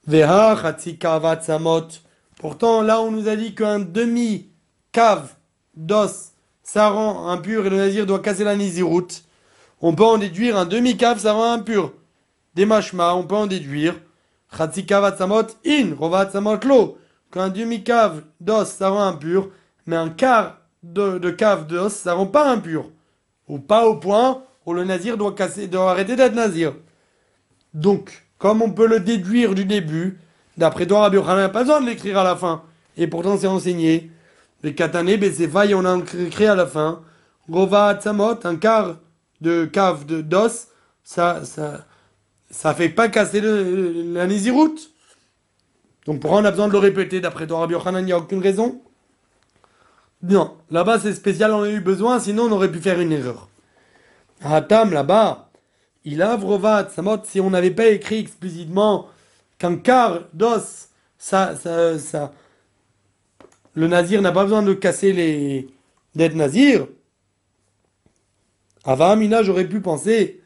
Veha. 0.06 0.56
Pourtant, 2.38 2.82
là, 2.82 3.00
on 3.00 3.10
nous 3.10 3.26
a 3.26 3.34
dit 3.34 3.56
qu'un 3.56 3.80
demi-cave 4.94 5.34
d'os, 5.76 6.30
ça 6.62 6.88
rend 6.88 7.28
impur 7.28 7.66
et 7.66 7.70
le 7.70 7.76
nazir 7.76 8.06
doit 8.06 8.20
casser 8.20 8.44
la 8.44 8.54
naziroute. 8.54 9.24
On 9.80 9.94
peut 9.94 10.04
en 10.04 10.18
déduire 10.18 10.56
un 10.56 10.66
demi-cave, 10.66 11.18
ça 11.18 11.32
rend 11.32 11.52
impur. 11.52 11.92
Des 12.54 12.64
machmas, 12.64 13.14
on 13.14 13.24
peut 13.24 13.34
en 13.34 13.46
déduire 13.46 13.94
in, 14.52 15.90
lo. 16.64 16.98
Qu'un 17.32 17.48
demi-cave 17.48 18.22
d'os, 18.40 18.68
ça 18.68 18.88
rend 18.90 19.02
impur, 19.02 19.48
mais 19.86 19.96
un 19.96 20.10
quart 20.10 20.58
de, 20.84 21.30
cave 21.30 21.66
d'os, 21.66 21.92
ça 21.92 22.14
rend 22.14 22.26
pas 22.26 22.48
impur. 22.48 22.88
Ou 23.48 23.58
pas 23.58 23.86
au 23.86 23.96
point 23.96 24.44
où 24.64 24.72
le 24.72 24.84
nazir 24.84 25.16
doit, 25.16 25.34
casser, 25.34 25.66
doit 25.66 25.90
arrêter 25.90 26.14
d'être 26.14 26.34
nazir. 26.34 26.72
Donc, 27.74 28.24
comme 28.38 28.62
on 28.62 28.70
peut 28.70 28.86
le 28.86 29.00
déduire 29.00 29.56
du 29.56 29.64
début, 29.64 30.20
d'après 30.56 30.86
toi, 30.86 31.00
Rabbi 31.00 31.16
Yochanan 31.16 31.38
n'a 31.38 31.48
pas 31.48 31.64
besoin 31.64 31.80
de 31.80 31.86
l'écrire 31.86 32.18
à 32.18 32.24
la 32.24 32.36
fin. 32.36 32.62
Et 32.96 33.08
pourtant, 33.08 33.36
c'est 33.36 33.48
enseigné. 33.48 34.12
Les 34.64 34.74
katane, 34.74 35.06
failles, 35.52 35.74
on 35.74 35.84
a 35.84 35.98
écrit 36.26 36.46
à 36.46 36.54
la 36.54 36.66
fin. 36.66 37.02
Rova 37.50 38.00
Tzamot, 38.00 38.38
un 38.44 38.56
quart 38.56 38.96
de 39.42 39.66
cave 39.66 40.06
d'os, 40.06 40.68
ça, 41.02 41.44
ça, 41.44 41.84
ça 42.50 42.72
fait 42.72 42.88
pas 42.88 43.08
casser 43.08 43.42
la 43.42 44.26
Néziroute. 44.26 44.90
Donc 46.06 46.20
pourquoi 46.20 46.40
on 46.40 46.44
a 46.46 46.50
besoin 46.50 46.68
de 46.68 46.72
le 46.72 46.78
répéter 46.78 47.20
d'après 47.20 47.46
toi, 47.46 47.58
Rabbi 47.58 47.74
il 47.98 48.04
n'y 48.06 48.12
a 48.12 48.18
aucune 48.18 48.40
raison 48.40 48.80
Non, 50.22 50.56
là-bas 50.70 50.98
c'est 50.98 51.12
spécial, 51.12 51.52
on 51.52 51.64
a 51.64 51.68
eu 51.68 51.80
besoin, 51.80 52.18
sinon 52.18 52.44
on 52.44 52.52
aurait 52.52 52.72
pu 52.72 52.78
faire 52.78 52.98
une 52.98 53.12
erreur. 53.12 53.50
Hatam, 54.42 54.94
là-bas, 54.94 55.50
il 56.04 56.22
a 56.22 56.36
vrovat, 56.36 56.88
samot, 56.88 57.18
si 57.24 57.38
on 57.38 57.50
n'avait 57.50 57.70
pas 57.70 57.88
écrit 57.88 58.20
explicitement 58.20 59.08
qu'un 59.58 59.76
quart 59.76 60.20
d'os, 60.32 60.88
ça, 61.18 61.54
ça, 61.54 61.98
ça, 61.98 62.32
le 63.74 63.88
nazir 63.88 64.22
n'a 64.22 64.32
pas 64.32 64.44
besoin 64.44 64.62
de 64.62 64.72
casser 64.72 65.12
les, 65.12 65.68
d'être 66.14 66.34
nazir. 66.34 66.86
Amina, 68.84 69.42
j'aurais 69.42 69.68
pu 69.68 69.80
penser 69.80 70.40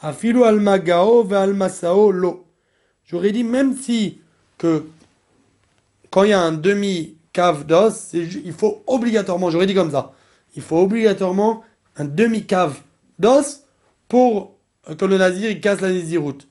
Afilu 0.00 0.44
al 0.44 0.60
magao 0.60 1.24
ve 1.24 1.34
al 1.34 1.54
masao 1.54 2.12
lo. 2.12 2.46
J'aurais 3.04 3.32
dit 3.32 3.42
même 3.42 3.76
si 3.76 4.20
que 4.58 4.84
quand 6.10 6.24
il 6.24 6.30
y 6.30 6.32
a 6.32 6.40
un 6.40 6.52
demi 6.52 7.16
cave 7.32 7.66
d'os, 7.66 8.12
il 8.12 8.52
faut 8.52 8.82
obligatoirement, 8.86 9.50
j'aurais 9.50 9.66
dit 9.66 9.74
comme 9.74 9.90
ça, 9.90 10.12
il 10.54 10.62
faut 10.62 10.78
obligatoirement 10.78 11.64
un 11.96 12.04
demi 12.04 12.46
cave 12.46 12.80
d'os 13.18 13.64
pour 14.08 14.56
que 14.96 15.04
le 15.04 15.18
nazir 15.18 15.60
casse 15.60 15.80
la 15.80 15.90
naziroute. 15.90 16.46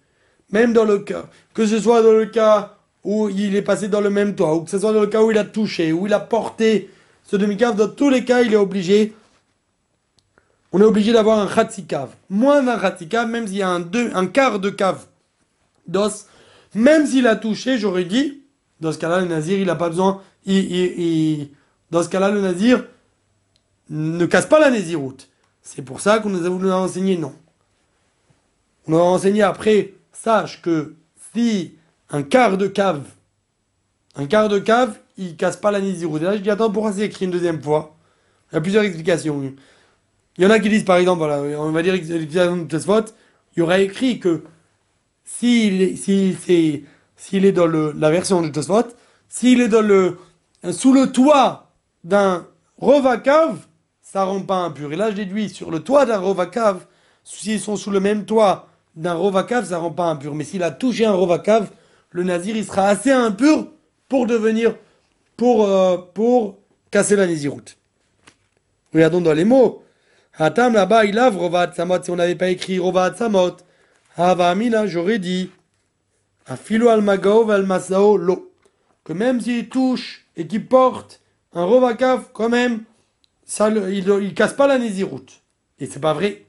Même 0.52 0.74
dans 0.74 0.86
le 0.86 1.00
cas, 1.00 1.30
que 1.54 1.66
ce 1.66 1.80
soit 1.80 2.02
dans 2.02 2.14
le 2.14 2.26
cas 2.26 2.77
où 3.04 3.30
il 3.30 3.56
est 3.56 3.62
passé 3.62 3.88
dans 3.88 4.02
le 4.02 4.10
même 4.10 4.36
toit, 4.36 4.56
ou 4.56 4.62
que 4.62 4.70
ce 4.70 4.80
soit 4.80 4.94
dans 4.94 5.02
le 5.02 5.08
cas 5.08 5.22
où 5.22 5.32
il 5.32 5.38
a 5.38 5.44
touché, 5.46 5.94
où 5.94 6.08
il 6.08 6.14
a 6.14 6.20
porté 6.20 6.90
ce 7.24 7.36
demi-cave, 7.36 7.76
dans 7.76 7.90
tous 7.90 8.10
les 8.10 8.24
cas, 8.26 8.42
il 8.42 8.54
est 8.54 8.58
obligé 8.58 9.14
on 10.72 10.82
est 10.82 10.86
obligé 10.86 11.14
d'avoir 11.14 11.40
un 11.40 11.66
cave. 11.66 12.14
Moins 12.30 12.62
d'un 12.62 12.78
cave, 12.78 13.30
même 13.30 13.48
s'il 13.48 13.58
y 13.58 13.62
a 13.62 13.70
un, 13.70 13.80
deux, 13.80 14.12
un 14.14 14.28
quart 14.28 14.60
de 14.60 14.70
cave 14.70 15.06
d'os, 15.88 16.26
même 16.76 17.08
s'il 17.08 17.28
a 17.28 17.36
touché, 17.36 17.78
j'aurais 17.78 18.04
dit, 18.04 18.44
dans 18.82 18.92
ce 18.92 18.98
cas-là, 18.98 19.22
le 19.22 19.28
nazir, 19.28 19.58
il 19.58 19.66
n'a 19.66 19.76
pas 19.76 19.90
besoin, 19.90 20.22
il, 20.46 21.50
dans 21.90 22.04
ce 22.04 22.10
cas-là, 22.10 22.30
le 22.32 22.42
nazir 22.42 22.86
ne 23.90 24.26
casse 24.26 24.46
pas 24.46 24.60
la 24.60 24.70
naziroute. 24.70 25.30
C'est 25.62 25.82
pour 25.82 26.02
ça 26.02 26.20
qu'on 26.20 26.30
nous 26.30 26.46
a 26.46 26.50
voulu 26.50 26.72
enseigner 26.72 27.18
non. 27.18 27.34
On 28.88 28.94
a 28.94 29.02
enseigné 29.02 29.42
après, 29.42 29.94
sache 30.12 30.62
que 30.62 30.96
si 31.34 31.74
un 32.10 32.24
quart 32.24 32.58
de 32.58 32.68
cave, 32.68 33.04
un 34.16 34.26
quart 34.26 34.50
de 34.50 34.60
cave, 34.60 34.98
il 35.18 35.36
casse 35.36 35.58
pas 35.58 35.72
la 35.72 35.82
naziroute. 35.82 36.22
Et 36.22 36.26
là, 36.26 36.36
je 36.36 36.42
dis, 36.42 36.50
attends, 36.50 36.72
pourquoi 36.72 36.94
c'est 36.94 37.02
écrit 37.02 37.26
une 37.26 37.32
deuxième 37.32 37.62
fois? 37.62 37.96
Il 38.52 38.56
y 38.56 38.58
a 38.58 38.62
plusieurs 38.62 38.84
explications. 38.84 39.54
Il 40.38 40.44
y 40.44 40.48
en 40.48 40.50
a 40.50 40.60
qui 40.60 40.70
disent, 40.70 40.86
par 40.86 40.98
exemple, 40.98 41.20
voilà, 41.20 41.42
on 41.60 41.72
va 41.72 41.82
dire 41.82 41.94
l'utilisation 41.94 42.58
de 42.58 42.64
Tosfot, 42.64 43.06
il 43.56 43.60
y 43.60 43.62
aurait 43.62 43.84
écrit 43.84 44.20
que 44.20 44.44
s'il 45.24 45.82
est, 45.82 46.84
est 47.34 47.52
dans 47.52 47.66
le, 47.66 47.92
la 47.98 48.12
version 48.12 48.42
de 48.42 48.50
Tosfot, 48.50 48.88
s'il 49.28 49.62
est 49.62 49.68
dans 49.68 49.82
le, 49.82 50.18
sous 50.72 50.94
le 50.94 51.12
toit 51.12 51.72
d'un 52.04 52.46
Rovakav, 52.78 53.58
ça 54.02 54.24
rend 54.24 54.42
pas 54.42 54.58
impur. 54.58 54.94
Et 54.94 54.96
là, 54.96 55.12
je 55.12 55.16
déduis 55.16 55.50
sur 55.50 55.72
le 55.72 55.80
toit 55.82 56.06
d'un 56.06 56.20
Rovakav, 56.20 56.86
s'ils 57.24 57.60
sont 57.60 57.76
sous 57.76 57.92
le 57.92 58.00
même 58.00 58.26
toit 58.26 58.70
d'un 58.96 59.16
Rovakav, 59.16 59.66
ça 59.66 59.80
rend 59.80 59.92
pas 59.92 60.06
impur. 60.06 60.34
Mais 60.34 60.44
s'il 60.44 60.64
a 60.64 60.72
touché 60.72 61.06
un 61.06 61.14
Rovakav, 61.14 61.70
le 62.12 62.24
Nazir, 62.24 62.56
il 62.56 62.66
sera 62.66 62.88
assez 62.88 63.12
impur 63.12 63.68
pour 64.08 64.26
devenir, 64.26 64.76
pour, 65.36 65.66
euh, 65.66 65.98
pour 66.14 66.58
casser 66.92 67.16
la 67.16 67.28
Néziroute. 67.28 67.78
Regardons 68.94 69.22
dans 69.22 69.34
les 69.34 69.46
mots. 69.46 69.84
Hatam 70.38 70.74
là-bas, 70.74 71.06
il 71.06 71.18
a 71.18 71.30
Rovat 71.30 71.74
Samot. 71.74 72.04
Si 72.04 72.12
on 72.12 72.16
n'avait 72.16 72.36
pas 72.36 72.50
écrit 72.50 72.80
Rovat 72.80 73.16
Samot, 73.16 73.58
Hava 74.16 74.50
Amina, 74.50 74.88
j'aurais 74.88 75.20
dit 75.20 75.52
Afilo 76.46 76.90
al 76.90 77.02
Magov 77.02 77.52
al 77.52 77.66
Masao 77.66 78.18
lo. 78.18 78.52
Que 79.04 79.14
même 79.14 79.42
s'il 79.42 79.70
touche 79.70 80.26
et 80.36 80.48
qu'il 80.48 80.68
porte 80.68 81.22
un 81.54 81.64
Rovakav, 81.64 82.30
quand 82.34 82.50
même, 82.50 82.84
ça, 83.46 83.70
il, 83.70 84.08
il 84.22 84.34
casse 84.34 84.54
pas 84.54 84.68
la 84.68 84.78
Néziroute. 84.78 85.42
Et 85.80 85.86
c'est 85.86 86.00
pas 86.00 86.14
vrai. 86.14 86.46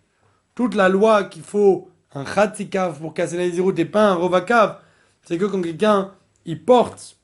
Toute 0.55 0.75
la 0.75 0.89
loi 0.89 1.25
qu'il 1.25 1.43
faut 1.43 1.89
un 2.15 2.25
Khatsikav 2.25 3.01
pour 3.01 3.15
casser 3.15 3.37
la 3.37 3.47
Naziroute 3.47 3.79
et 3.79 3.85
pas 3.85 4.09
un 4.09 4.15
Rovakav, 4.15 4.81
c'est 5.25 5.39
que 5.39 5.45
quand 5.45 5.63
quelqu'un 5.63 6.13
il 6.45 6.65
porte, 6.65 7.17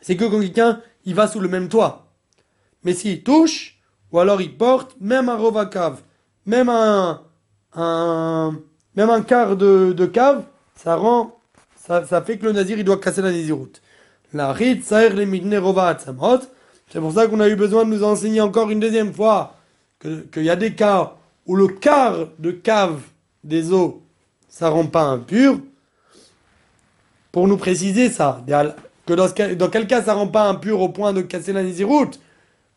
c'est 0.00 0.16
que 0.16 0.24
quand 0.24 0.40
quelqu'un 0.40 0.80
il 1.04 1.14
va 1.14 1.28
sous 1.28 1.40
le 1.40 1.48
même 1.48 1.68
toit. 1.68 2.06
Mais 2.84 2.94
s'il 2.94 3.22
touche, 3.22 3.78
ou 4.12 4.18
alors 4.18 4.40
il 4.40 4.56
porte, 4.56 4.96
même 5.00 5.28
un 5.28 5.36
Rovakav, 5.36 6.00
même 6.46 6.68
un, 6.68 7.22
un, 7.74 8.56
même 8.94 9.10
un 9.10 9.22
quart 9.22 9.56
de, 9.56 9.92
de 9.92 10.06
cave, 10.06 10.44
ça 10.74 10.96
rend, 10.96 11.38
ça, 11.76 12.04
ça 12.04 12.22
fait 12.22 12.38
que 12.38 12.46
le 12.46 12.52
Nazir 12.52 12.78
il 12.78 12.84
doit 12.84 12.98
casser 12.98 13.22
la 13.22 13.30
Naziroute. 13.32 13.82
La 14.32 14.52
Rit 14.52 14.82
Sair 14.82 15.14
les 15.14 15.26
Midne 15.26 15.60
Samot, 15.98 16.40
c'est 16.88 17.00
pour 17.00 17.12
ça 17.12 17.26
qu'on 17.26 17.40
a 17.40 17.48
eu 17.48 17.56
besoin 17.56 17.84
de 17.84 17.90
nous 17.90 18.04
enseigner 18.04 18.40
encore 18.40 18.70
une 18.70 18.80
deuxième 18.80 19.12
fois 19.12 19.56
qu'il 20.00 20.42
y 20.42 20.50
a 20.50 20.56
des 20.56 20.74
cas 20.74 21.14
où 21.46 21.56
le 21.56 21.68
quart 21.68 22.28
de 22.38 22.50
cave 22.50 23.00
des 23.44 23.72
eaux, 23.72 24.02
ça 24.48 24.68
rend 24.68 24.86
pas 24.86 25.04
impur. 25.04 25.58
Pour 27.36 27.48
nous 27.48 27.58
préciser 27.58 28.08
ça, 28.08 28.42
que 29.04 29.12
dans, 29.12 29.68
quel 29.68 29.86
cas 29.86 30.02
ça 30.02 30.14
rend 30.14 30.26
pas 30.26 30.48
impur 30.48 30.80
au 30.80 30.88
point 30.88 31.12
de 31.12 31.20
casser 31.20 31.52
la 31.52 31.62
Naziroute, 31.62 32.18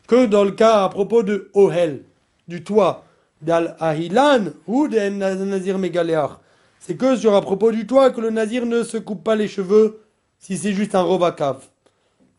que 0.06 0.26
dans 0.26 0.44
le 0.44 0.52
cas 0.52 0.84
à 0.84 0.90
propos 0.90 1.24
de 1.24 1.50
Ohel, 1.54 2.02
du 2.50 2.62
toit, 2.62 3.06
d'Al 3.42 3.78
Ahilan 3.80 4.48
ou 4.68 4.90
des 4.90 5.12
Nazir 5.12 5.78
Mégaléar. 5.78 6.42
C'est 6.82 6.96
que 6.96 7.16
sur 7.16 7.36
à 7.36 7.42
propos 7.42 7.72
du 7.72 7.88
toit 7.88 8.12
que 8.12 8.20
le 8.20 8.32
Nazir 8.32 8.66
ne 8.66 8.84
se 8.84 8.98
coupe 8.98 9.24
pas 9.24 9.38
les 9.38 9.48
cheveux 9.48 10.02
si 10.40 10.58
c'est 10.58 10.74
juste 10.74 10.94
un 10.94 11.32
cave. 11.32 11.64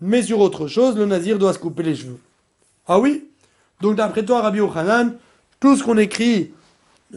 Mais 0.02 0.22
sur 0.22 0.40
autre 0.40 0.66
chose, 0.66 0.98
le 0.98 1.06
nazir 1.06 1.38
doit 1.38 1.54
se 1.54 1.58
couper 1.58 1.84
les 1.84 1.96
cheveux. 1.96 2.18
Ah 2.86 3.00
oui? 3.00 3.30
Donc 3.80 3.96
d'après 3.96 4.26
toi, 4.26 4.42
Rabbi 4.42 4.60
Ochanan, 4.60 5.14
tout 5.58 5.74
ce 5.74 5.82
qu'on 5.82 5.96
écrit, 5.96 6.52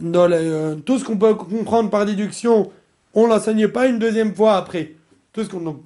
dans 0.00 0.32
euh, 0.32 0.76
tout 0.76 0.98
ce 0.98 1.04
qu'on 1.04 1.18
peut 1.18 1.34
comprendre 1.34 1.90
par 1.90 2.06
déduction, 2.06 2.72
on 3.14 3.26
l'enseigne 3.26 3.68
pas 3.68 3.86
une 3.86 3.98
deuxième 3.98 4.34
fois 4.34 4.56
après. 4.56 4.94
Tout 5.32 5.44
ce 5.44 5.48
qu'on, 5.48 5.82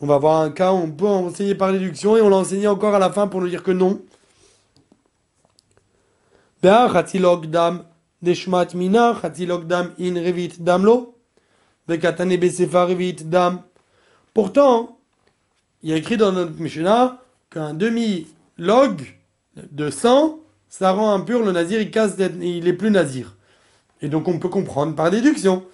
on 0.00 0.06
va 0.06 0.18
voir 0.18 0.40
un 0.40 0.50
cas 0.50 0.72
où 0.72 0.76
on 0.76 0.90
peut 0.90 1.06
enseigner 1.06 1.54
par 1.54 1.72
déduction 1.72 2.16
et 2.16 2.22
on 2.22 2.28
l'enseigne 2.28 2.68
encore 2.68 2.94
à 2.94 2.98
la 2.98 3.10
fin 3.10 3.28
pour 3.28 3.40
nous 3.40 3.48
dire 3.48 3.62
que 3.62 3.70
non. 3.70 4.00
Pourtant, 14.34 14.98
il 15.82 15.90
y 15.90 15.92
a 15.92 15.96
écrit 15.96 16.16
dans 16.16 16.32
notre 16.32 16.60
Mishnah 16.60 17.18
qu'un 17.50 17.74
demi-log 17.74 19.16
de 19.70 19.90
sang, 19.90 20.38
ça 20.68 20.92
rend 20.92 21.12
impur 21.12 21.42
le 21.42 21.52
nazir, 21.52 21.80
il, 21.80 21.90
casse 21.90 22.16
il 22.40 22.68
est 22.68 22.72
plus 22.72 22.90
nazir. 22.90 23.36
Et 24.02 24.08
donc 24.08 24.28
on 24.28 24.38
peut 24.38 24.48
comprendre 24.48 24.94
par 24.94 25.10
déduction 25.10 25.64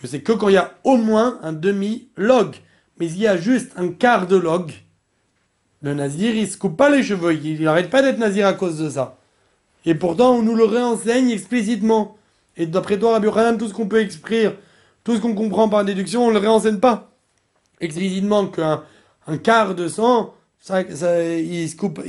que 0.00 0.06
c'est 0.06 0.20
que 0.20 0.32
quand 0.32 0.48
il 0.48 0.54
y 0.54 0.58
a 0.58 0.74
au 0.84 0.96
moins 0.96 1.38
un 1.42 1.52
demi-log. 1.52 2.56
Mais 2.98 3.06
il 3.06 3.18
y 3.18 3.26
a 3.26 3.36
juste 3.36 3.72
un 3.76 3.88
quart 3.88 4.26
de 4.26 4.36
log, 4.36 4.72
le 5.82 5.94
nazir, 5.94 6.34
il 6.34 6.48
se 6.50 6.58
coupe 6.58 6.76
pas 6.76 6.90
les 6.90 7.02
cheveux, 7.02 7.34
il 7.34 7.62
n'arrête 7.62 7.88
pas 7.88 8.02
d'être 8.02 8.18
nazir 8.18 8.46
à 8.46 8.52
cause 8.52 8.78
de 8.78 8.90
ça. 8.90 9.16
Et 9.86 9.94
pourtant, 9.94 10.32
on 10.34 10.42
nous 10.42 10.54
le 10.54 10.64
réenseigne 10.64 11.30
explicitement. 11.30 12.18
Et 12.58 12.66
d'après 12.66 12.98
toi, 12.98 13.18
Rabbi 13.18 13.58
tout 13.58 13.68
ce 13.68 13.72
qu'on 13.72 13.88
peut 13.88 14.00
exprimer, 14.00 14.50
tout 15.04 15.16
ce 15.16 15.20
qu'on 15.20 15.34
comprend 15.34 15.70
par 15.70 15.84
déduction, 15.86 16.26
on 16.26 16.30
le 16.30 16.38
réenseigne 16.38 16.78
pas 16.78 17.10
explicitement 17.80 18.46
qu'un 18.46 18.82
un 19.26 19.38
quart 19.38 19.74
de 19.74 19.88
sang, 19.88 20.34
ça, 20.58 20.82
il 20.82 21.68
se 21.68 21.76
coupe, 21.76 22.00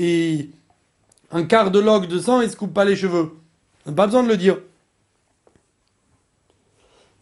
un 1.32 1.44
quart 1.44 1.72
de 1.72 1.80
log 1.80 2.08
de 2.08 2.20
sang, 2.20 2.42
il 2.42 2.50
se 2.50 2.56
coupe 2.56 2.74
pas 2.74 2.86
les 2.86 2.96
cheveux. 2.96 3.32
On 3.86 3.92
n'a 3.92 3.96
pas 3.96 4.06
besoin 4.06 4.24
de 4.24 4.28
le 4.28 4.38
dire. 4.38 4.58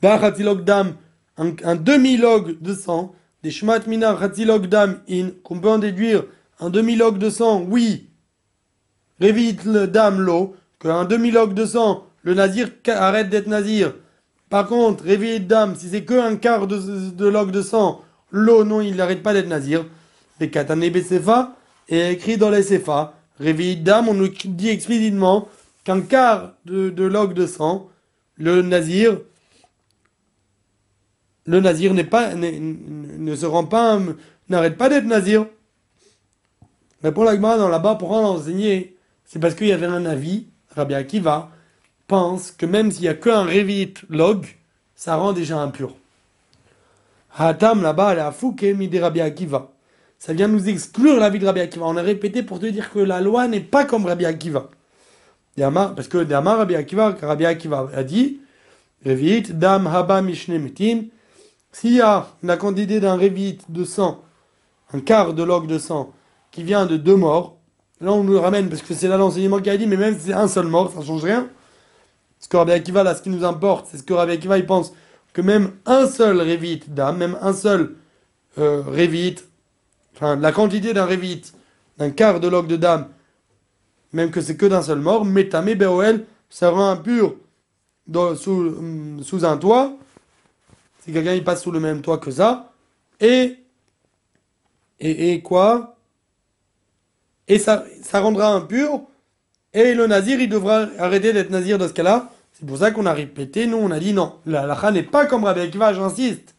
Dam, 0.02 0.94
un, 1.38 1.52
un 1.64 1.76
demi-log 1.76 2.62
de 2.62 2.74
sang, 2.74 3.14
des 3.44 3.52
shmat 3.52 3.88
mina 3.88 4.18
log 4.46 4.68
dam 4.68 5.00
in, 5.10 5.30
qu'on 5.44 5.60
peut 5.60 5.70
en 5.70 5.80
déduire 5.80 6.24
un 6.60 6.70
demi-log 6.70 7.18
de 7.18 7.30
sang, 7.30 7.66
oui, 7.70 8.10
révite 9.20 9.66
le 9.66 9.88
dam 9.88 10.20
l'eau, 10.20 10.56
qu'un 10.80 11.06
demi-log 11.06 11.54
de 11.54 11.66
sang, 11.66 12.06
le 12.24 12.34
nazir 12.34 12.70
arrête 12.88 13.30
d'être 13.30 13.48
nazir. 13.48 13.94
Par 14.50 14.68
contre, 14.68 15.04
révite 15.04 15.48
dam, 15.48 15.76
si 15.76 15.90
c'est 15.90 16.04
que 16.04 16.14
un 16.14 16.36
quart 16.36 16.68
de, 16.68 17.28
log 17.28 17.52
de 17.52 17.62
sang, 17.62 18.02
L'eau, 18.32 18.64
non, 18.64 18.82
il 18.82 18.96
n'arrête 18.96 19.24
pas 19.24 19.34
d'être 19.34 19.48
nazir. 19.48 19.86
Les 20.40 20.52
écrit 21.90 22.38
dans 22.38 22.50
les 22.50 22.64
sefa. 22.64 23.14
Réveil 23.40 23.78
d'âme, 23.78 24.10
on 24.10 24.14
nous 24.14 24.28
dit 24.28 24.70
explicitement 24.70 25.48
qu'un 25.84 26.02
quart 26.02 26.54
de 26.66 27.04
log 27.04 27.34
de 27.34 27.48
sang, 27.48 27.90
le 28.38 28.62
nazir, 28.62 29.18
le 31.50 31.60
nazir 31.62 31.96
n'est 31.96 32.04
pas, 32.04 32.36
ne 32.36 33.36
se 33.36 33.46
rend 33.48 33.64
pas, 33.64 34.00
n'arrête 34.50 34.78
pas 34.78 34.88
d'être 34.88 35.06
nazir. 35.06 35.48
Pour 37.16 37.24
l'agma, 37.24 37.58
dans 37.58 37.70
là-bas, 37.70 37.96
pour 37.96 38.12
en 38.12 38.24
enseigner, 38.24 38.96
c'est 39.26 39.40
parce 39.40 39.56
qu'il 39.56 39.66
y 39.66 39.72
avait 39.72 39.88
un 39.88 40.06
avis, 40.06 40.46
Rabbi 40.76 40.94
Akiva 40.94 41.50
pense 42.06 42.52
que 42.52 42.68
même 42.68 42.92
s'il 42.92 43.04
n'y 43.04 43.08
a 43.08 43.16
qu'un 43.16 43.44
révit 43.44 43.96
log, 44.10 44.46
ça 44.96 45.16
rend 45.16 45.34
déjà 45.34 45.60
impur. 45.60 45.96
Hatam 47.36 47.82
là-bas, 47.82 48.14
la 48.14 48.32
fouke 48.32 48.62
de 48.62 49.00
Rabbi 49.00 49.22
Akiva. 49.22 49.72
Ça 50.20 50.34
vient 50.34 50.48
nous 50.48 50.70
exclure 50.70 51.20
la 51.20 51.32
vie 51.32 51.40
de 51.40 51.48
Rabbi 51.48 51.62
Akiva. 51.62 51.86
On 51.88 51.98
a 51.98 52.04
répété 52.04 52.44
pour 52.44 52.60
te 52.60 52.68
dire 52.68 52.92
que 52.92 53.00
la 53.00 53.22
loi 53.22 53.48
n'est 53.48 53.60
pas 53.60 53.86
comme 53.86 54.06
Rabbi 54.06 54.26
Akiva. 54.26 54.70
Parce 55.58 56.08
que 56.08 56.24
Dama 56.24 56.58
Rabbi 56.58 56.76
Akiva, 56.76 57.18
a 57.92 58.04
dit 58.04 58.40
Dam 59.04 59.88
Haba 59.88 60.22
Mishne 60.22 60.60
S'il 61.72 61.94
y 61.94 62.02
a 62.02 62.28
la 62.44 62.58
quantité 62.58 63.00
d'un 63.00 63.16
Revit 63.16 63.60
de 63.70 63.84
sang, 63.84 64.24
un 64.94 65.00
quart 65.00 65.34
de 65.34 65.44
log 65.44 65.68
de 65.68 65.78
sang, 65.78 66.12
qui 66.52 66.64
vient 66.64 66.86
de 66.86 66.98
deux 66.98 67.16
morts, 67.16 67.58
là 68.02 68.12
on 68.12 68.24
nous 68.24 68.34
le 68.34 68.40
ramène 68.40 68.70
parce 68.70 68.82
que 68.82 68.94
c'est 68.94 69.08
là 69.08 69.18
l'enseignement 69.18 69.60
qui 69.60 69.70
a 69.70 69.78
dit, 69.78 69.86
mais 69.86 69.98
même 69.98 70.18
si 70.18 70.28
c'est 70.28 70.34
un 70.34 70.48
seul 70.48 70.68
mort, 70.68 70.92
ça 70.92 71.00
ne 71.00 71.06
change 71.06 71.24
rien. 71.24 71.48
Ce 72.40 72.48
que 72.48 72.58
Rabbi 72.58 72.72
Akiva, 72.72 73.04
là, 73.04 73.16
ce 73.16 73.22
qui 73.22 73.30
nous 73.30 73.44
importe, 73.44 73.88
c'est 73.92 73.98
ce 73.98 74.04
que 74.04 74.14
Rabbi 74.14 74.32
Akiva, 74.32 74.58
il 74.58 74.66
pense 74.66 74.94
que 75.34 75.42
même 75.42 75.74
un 75.86 76.08
seul 76.08 76.42
révit 76.42 76.82
d'âme, 76.88 77.18
même 77.18 77.38
un 77.42 77.54
seul 77.54 77.96
euh, 78.58 78.82
révit, 78.88 79.36
enfin 80.16 80.36
la 80.38 80.52
quantité 80.52 80.94
d'un 80.94 81.06
révit, 81.06 81.44
d'un 81.98 82.10
quart 82.10 82.40
de 82.40 82.48
log 82.48 82.66
de 82.66 82.78
dame, 82.78 83.10
même 84.12 84.32
que 84.32 84.42
c'est 84.42 84.58
que 84.58 84.66
d'un 84.66 84.82
seul 84.82 85.00
mort, 85.00 85.24
métamé 85.24 85.76
BOL, 85.76 86.26
ça 86.50 86.72
rend 86.72 86.90
impur 86.90 87.36
hum, 88.16 89.20
sous 89.22 89.46
un 89.46 89.58
toit, 89.58 89.94
quelqu'un 91.12 91.34
il 91.34 91.44
passe 91.44 91.64
sous 91.64 91.72
le 91.72 91.80
même 91.80 92.02
toit 92.02 92.18
que 92.18 92.32
ça, 92.32 92.72
et, 93.20 93.58
et, 95.00 95.34
et 95.34 95.42
quoi? 95.42 95.98
Et 97.48 97.60
ça, 97.60 97.86
ça 98.02 98.20
rendra 98.20 98.54
impur, 98.54 99.02
et 99.74 99.94
le 99.94 100.08
nazir 100.08 100.40
il 100.40 100.50
devra 100.50 100.88
arrêter 100.98 101.34
d'être 101.34 101.50
nazir 101.50 101.78
dans 101.78 101.88
ce 101.88 101.94
cas-là, 101.94 102.32
c'est 102.54 102.66
pour 102.66 102.78
ça 102.78 102.92
qu'on 102.92 103.06
a 103.06 103.14
répété, 103.14 103.68
nous 103.68 103.78
on 103.78 103.90
a 103.92 104.00
dit 104.00 104.14
non. 104.14 104.40
La 104.46 104.64
halakha 104.64 104.92
n'est 104.92 105.04
pas 105.04 105.26
comme 105.26 105.46
Rabbi 105.46 105.62
Akiva, 105.62 105.94
j'insiste. 105.94 106.56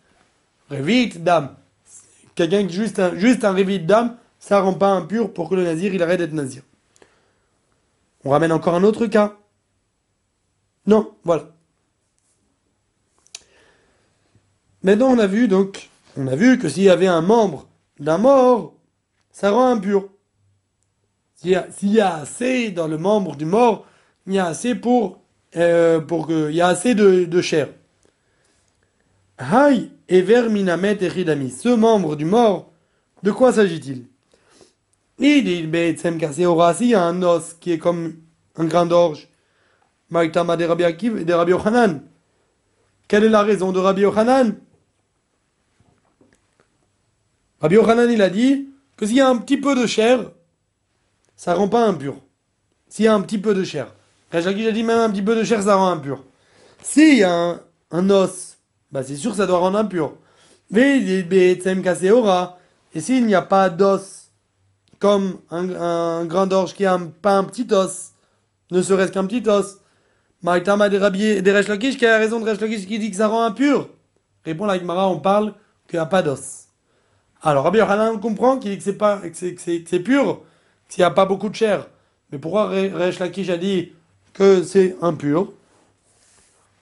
Révit 0.71 1.09
dame. 1.09 1.55
Quelqu'un 2.35 2.67
qui 2.67 2.75
juste 2.75 2.99
un, 2.99 3.15
juste 3.17 3.45
un 3.45 3.53
révit 3.53 3.81
d'âme, 3.81 4.17
ça 4.39 4.61
rend 4.61 4.73
pas 4.73 4.93
impur 4.93 5.33
pour 5.33 5.51
que 5.51 5.55
le 5.57 5.65
nazir 5.65 5.93
il 5.93 6.03
arrête 6.03 6.19
d'être 6.19 6.33
nazir. 6.33 6.63
On 8.25 8.31
ramène 8.31 8.53
encore 8.53 8.75
un 8.75 8.83
autre 8.83 9.07
cas. 9.07 9.37
Non, 10.87 11.13
voilà. 11.25 11.51
Maintenant 14.83 15.09
on 15.09 15.19
a 15.19 15.27
vu 15.27 15.47
donc, 15.47 15.90
que 16.14 16.69
s'il 16.69 16.85
y 16.85 16.90
avait 16.90 17.07
un 17.07 17.21
membre 17.21 17.69
d'un 17.99 18.19
mort, 18.19 18.75
ça 19.31 19.51
rend 19.51 19.69
impur. 19.69 20.09
S'il 21.37 21.53
y, 21.83 22.01
a 22.01 22.14
assez 22.16 22.71
dans 22.71 22.87
le 22.87 22.99
membre 22.99 23.37
du 23.37 23.47
mort, 23.47 23.87
il 24.27 24.35
y 24.35 24.38
a 24.38 24.47
assez 24.47 24.75
pour 24.75 25.21
euh, 25.57 26.01
pour 26.01 26.27
qu'il 26.27 26.53
y 26.53 26.61
a 26.61 26.69
assez 26.69 26.95
de, 26.95 27.40
chair. 27.40 27.69
Hay 29.38 29.90
Minamet 30.11 30.99
ce 30.99 31.75
membre 31.75 32.14
du 32.16 32.25
mort, 32.25 32.71
de 33.23 33.31
quoi 33.31 33.53
s'agit-il? 33.53 34.07
Il 35.19 35.45
dit, 35.45 35.69
c'est 35.99 36.14
il 36.81 36.87
y 36.88 36.95
a 36.95 37.03
un 37.03 37.23
os 37.23 37.55
qui 37.61 37.73
est 37.73 37.79
comme 37.79 38.16
un 38.57 38.64
grain 38.64 38.87
d'orge. 38.87 39.29
Maïtama 40.11 40.57
de 40.57 40.64
Rabbi 40.64 40.85
Akiv 40.85 41.19
et 41.19 41.25
de 41.25 41.33
Rabbi 41.33 41.53
Yochanan. 41.53 42.01
Quelle 43.07 43.25
est 43.25 43.29
la 43.29 43.43
raison 43.43 43.73
de 43.73 43.79
Rabbi 43.79 44.03
Yochanan? 44.03 44.57
Rabbi 47.61 47.75
Yochanan, 47.75 48.11
il 48.11 48.23
a 48.23 48.31
dit 48.31 48.68
que 48.96 49.05
s'il 49.07 49.16
y 49.16 49.20
a 49.20 49.29
un 49.29 49.37
petit 49.37 49.59
peu 49.59 49.75
de 49.75 49.87
chair, 49.87 50.31
ça 51.37 51.55
rend 51.55 51.68
pas 51.68 51.87
impur. 51.87 52.16
S'il 52.88 53.05
y 53.05 53.09
a 53.09 53.14
un 53.14 53.20
petit 53.20 53.38
peu 53.38 53.55
de 53.55 53.64
chair. 53.64 53.94
Rachaki 54.33 54.66
a 54.66 54.73
dit 54.73 54.83
même 54.83 54.99
un 54.99 55.11
petit 55.11 55.23
peu 55.23 55.37
de 55.37 55.44
chair, 55.44 55.62
ça 55.62 55.77
rend 55.77 55.90
impur. 55.90 56.25
S'il 56.83 57.18
y 57.18 57.23
a 57.23 57.61
un, 57.90 58.11
os, 58.11 58.57
bah 58.90 59.03
c'est 59.03 59.16
sûr 59.16 59.33
que 59.33 59.37
ça 59.37 59.46
doit 59.46 59.59
rendre 59.59 59.79
impur. 59.79 60.16
Et 60.75 61.01
s'il 63.01 63.27
n'y 63.27 63.35
a 63.35 63.42
pas 63.42 63.68
d'os, 63.68 64.31
comme 64.99 65.38
un, 65.51 66.25
grain 66.25 66.46
d'orge 66.46 66.75
qui 66.75 66.87
a 66.87 66.99
pas 67.20 67.37
un 67.37 67.44
petit 67.44 67.66
os, 67.73 68.12
ne 68.70 68.81
serait-ce 68.81 69.12
qu'un 69.12 69.27
petit 69.27 69.46
os, 69.49 69.79
Maïtama 70.42 70.88
de 70.88 70.96
Rabbi 70.96 71.42
de 71.42 71.51
Resh 71.51 71.68
Lakish, 71.68 71.99
qui 71.99 72.07
a 72.07 72.16
raison 72.16 72.40
de 72.40 72.49
Resh 72.49 72.61
Lakish 72.61 72.87
qui 72.87 72.99
dit 72.99 73.11
que 73.11 73.16
ça 73.16 73.29
rend 73.29 73.42
impur? 73.42 73.90
Répond 74.44 74.64
la 74.64 74.79
Gemara, 74.79 75.09
on 75.11 75.20
parle 75.20 75.53
qu'il 75.87 75.99
n'y 75.99 76.03
a 76.03 76.07
pas 76.07 76.23
d'os. 76.23 76.70
Alors 77.42 77.64
Rabbi 77.64 77.79
Yochanan 77.79 78.20
comprend 78.20 78.59
qu'il 78.59 78.76
que 78.76 78.85
c'est 78.85 78.98
pas 78.98 79.18
que 79.18 79.35
c'est, 79.35 80.00
pur, 80.00 80.42
s'il 80.88 81.00
n'y 81.00 81.07
a 81.07 81.11
pas 81.11 81.24
beaucoup 81.24 81.48
de 81.48 81.55
chair. 81.55 81.87
Mais 82.31 82.38
pourquoi 82.38 82.70
Re- 82.70 82.92
Resh 82.92 83.18
Lakish 83.18 83.48
a 83.48 83.57
dit 83.57 83.92
que 84.35 84.62
c'est 84.62 84.96
impur? 85.00 85.53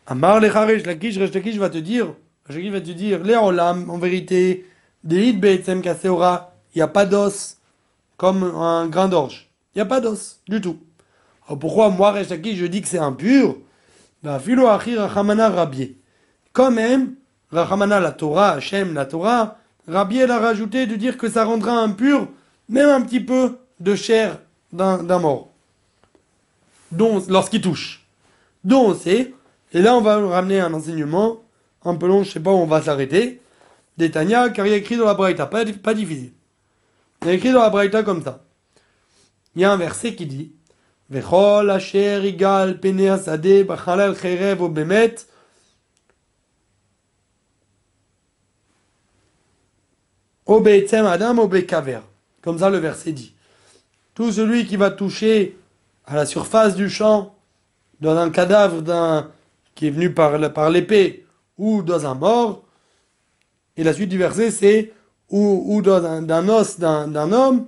Amar 0.07 0.41
lecha 0.41 0.65
Resh 0.65 0.85
Lakish, 0.85 1.17
Resh 1.19 1.33
Lakish 1.33 1.57
va 1.57 1.71
te 1.71 1.79
dire, 1.79 2.13
Resh 2.47 2.71
va 2.71 2.81
te 2.81 2.91
dire, 2.91 3.23
Léolam, 3.23 3.89
en 3.89 3.99
vérité, 3.99 4.67
Deit 5.05 5.35
Be'etzem 5.35 5.81
Kaseora, 5.81 6.55
il 6.75 6.79
n'y 6.79 6.83
a 6.83 6.89
pas 6.89 7.07
d'os 7.07 7.57
comme 8.17 8.43
un 8.43 8.89
grain 8.89 9.09
d'orge. 9.09 9.49
Il 9.75 9.79
n'y 9.79 9.83
a 9.83 9.87
pas 9.87 10.01
d'os 10.01 10.41
du 10.49 10.61
tout. 10.61 10.79
Alors 11.47 11.59
pourquoi 11.59 11.89
moi, 11.91 12.11
Resh 12.11 12.31
Lakish, 12.31 12.57
je 12.57 12.67
dis 12.67 12.83
que 12.83 12.89
c'est 12.89 12.99
impur? 12.99 13.57
Bah, 14.25 14.41
Philo 14.41 14.67
Achi 14.67 14.97
Rachamana 14.97 15.51
Rabbi. 15.51 15.97
Quand 16.53 16.73
même, 16.73 17.15
Rachamana 17.53 18.01
la 18.01 18.11
Torah, 18.11 18.55
Hachem 18.55 18.93
la 18.93 19.07
Torah, 19.07 19.59
Rabbi 19.89 20.19
elle 20.19 20.31
a 20.31 20.39
rajouté 20.39 20.87
de 20.87 20.97
dire 20.97 21.17
que 21.17 21.29
ça 21.29 21.45
rendra 21.45 21.73
impur 21.81 22.29
même 22.69 22.89
un 22.89 23.01
petit 23.01 23.21
peu 23.21 23.57
de 23.81 23.95
chair 23.95 24.39
d'un 24.73 25.19
mort. 25.19 25.51
Lorsqu'il 26.93 27.63
touche. 27.63 28.07
Donc 28.65 28.89
on 28.89 28.95
sait, 28.95 29.35
et 29.73 29.81
là 29.81 29.97
on 29.97 30.01
va 30.01 30.19
ramener 30.19 30.61
un 30.61 30.73
enseignement 30.75 31.43
un 31.85 31.95
peu 31.95 32.07
long, 32.07 32.23
je 32.23 32.33
sais 32.33 32.41
pas 32.41 32.51
où 32.51 32.57
on 32.57 32.67
va 32.67 32.83
s'arrêter, 32.83 33.41
d'Etania, 33.97 34.51
car 34.51 34.67
il 34.67 34.71
y 34.71 34.75
a 34.75 34.77
écrit 34.77 34.97
dans 34.97 35.07
la 35.07 35.15
Braïta, 35.15 35.47
pas, 35.47 35.65
pas 35.65 35.95
difficile. 35.95 36.33
Il 37.23 37.29
y 37.29 37.31
a 37.31 37.35
écrit 37.35 37.53
dans 37.53 37.63
la 37.63 37.71
Braïta 37.71 38.03
comme 38.03 38.23
ça. 38.23 38.45
Il 39.57 39.63
y 39.63 39.65
a 39.65 39.73
un 39.73 39.77
verset 39.77 40.15
qui 40.15 40.27
dit 40.27 40.53
Vechol 41.11 41.71
asher 41.71 42.21
igal 42.29 42.79
cherev 42.83 44.63
o 44.63 44.69
bemet 50.49 50.57
o 50.57 50.61
be'etzem 50.61 51.07
adam 51.07 51.39
o 51.39 51.49
be'kaver. 51.49 52.01
Comme 52.43 52.59
ça 52.59 52.71
le 52.71 52.79
verset 52.79 53.13
dit. 53.13 53.35
Tout 54.15 54.33
celui 54.33 54.67
qui 54.67 54.77
va 54.77 54.91
toucher 54.91 55.57
à 56.07 56.17
la 56.17 56.27
surface 56.27 56.75
du 56.75 56.89
champ 56.89 57.35
dans 58.01 58.17
un 58.17 58.31
cadavre 58.31 58.83
d'un 58.83 59.31
qui 59.75 59.87
est 59.87 59.91
venu 59.91 60.13
par, 60.13 60.53
par 60.53 60.71
l'épée 60.71 61.27
ou 61.57 61.83
dans 61.83 62.07
un 62.07 62.15
mort, 62.15 62.65
et 63.77 63.85
la 63.85 63.93
suite 63.93 64.09
du 64.09 64.19
verset 64.19 64.51
c'est 64.51 64.93
ou, 65.31 65.65
ou 65.67 65.83
d'un 65.83 66.49
os 66.49 66.79
d'un, 66.79 67.33
homme 67.33 67.67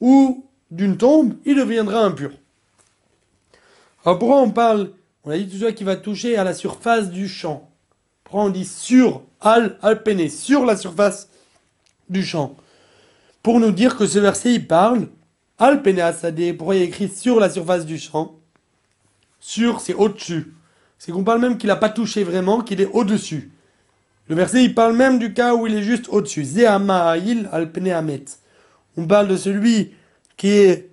ou 0.00 0.44
d'une 0.70 0.96
tombe, 0.96 1.34
il 1.44 1.56
deviendra 1.56 2.04
impur. 2.04 2.30
Alors 4.04 4.18
pourquoi 4.18 4.42
on 4.42 4.50
parle, 4.50 4.90
on 5.24 5.30
a 5.30 5.38
dit 5.38 5.48
tout 5.48 5.64
ça 5.64 5.72
qui 5.72 5.84
va 5.84 5.96
toucher 5.96 6.36
à 6.36 6.44
la 6.44 6.54
surface 6.54 7.10
du 7.10 7.28
champ. 7.28 7.70
Pourquoi 8.24 8.44
on 8.44 8.50
dit 8.50 8.66
sur, 8.66 9.22
al, 9.40 9.78
al 9.80 10.02
péné, 10.02 10.28
sur 10.28 10.66
la 10.66 10.76
surface 10.76 11.28
du 12.10 12.24
champ 12.24 12.56
Pour 13.42 13.60
nous 13.60 13.70
dire 13.70 13.96
que 13.96 14.06
ce 14.06 14.18
verset 14.18 14.54
il 14.54 14.66
parle, 14.66 15.08
al 15.58 15.82
péné 15.82 16.02
asadé, 16.02 16.52
pourquoi 16.52 16.76
il 16.76 16.82
est 16.82 16.86
écrit 16.86 17.08
sur 17.08 17.40
la 17.40 17.50
surface 17.50 17.86
du 17.86 17.98
champ 17.98 18.36
Sur, 19.40 19.80
c'est 19.80 19.94
au-dessus. 19.94 20.54
C'est 20.98 21.12
qu'on 21.12 21.24
parle 21.24 21.40
même 21.40 21.58
qu'il 21.58 21.68
n'a 21.68 21.76
pas 21.76 21.90
touché 21.90 22.24
vraiment, 22.24 22.60
qu'il 22.60 22.80
est 22.80 22.90
au-dessus. 22.92 23.52
Le 24.28 24.34
verset, 24.34 24.64
il 24.64 24.74
parle 24.74 24.94
même 24.94 25.18
du 25.18 25.32
cas 25.32 25.54
où 25.54 25.66
il 25.66 25.74
est 25.74 25.82
juste 25.82 26.08
au-dessus. 26.10 26.44
Zehama'il 26.44 27.48
al. 27.50 27.70
On 28.96 29.06
parle 29.06 29.28
de 29.28 29.36
celui 29.36 29.92
qui 30.36 30.48
est 30.50 30.90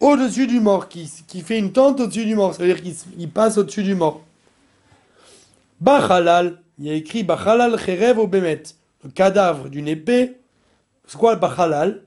au-dessus 0.00 0.46
du 0.46 0.60
mort, 0.60 0.88
qui, 0.88 1.10
qui 1.26 1.42
fait 1.42 1.58
une 1.58 1.72
tente 1.72 2.00
au-dessus 2.00 2.24
du 2.24 2.34
mort. 2.34 2.54
Ça 2.54 2.64
veut 2.64 2.72
dire 2.72 2.82
qu'il 2.82 3.30
passe 3.30 3.58
au-dessus 3.58 3.82
du 3.82 3.94
mort. 3.94 4.22
Bachalal, 5.80 6.60
il 6.78 6.86
y 6.86 6.90
a 6.90 6.94
écrit 6.94 7.24
Bachalal 7.24 7.78
cherev 7.78 8.18
au 8.18 8.26
bemet. 8.26 8.62
Le 9.04 9.10
cadavre 9.10 9.68
d'une 9.68 9.88
épée. 9.88 10.37
C'est 11.08 11.16
quoi 11.16 11.32
le 11.32 11.40
Bachalal 11.40 12.02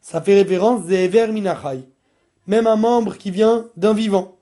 Ça 0.00 0.22
fait 0.22 0.34
référence 0.34 0.86
Zever 0.86 1.26
minachai. 1.26 1.80
Même 2.46 2.68
un 2.68 2.76
membre 2.76 3.16
qui 3.16 3.32
vient 3.32 3.66
d'un 3.76 3.92
vivant. 3.92 4.38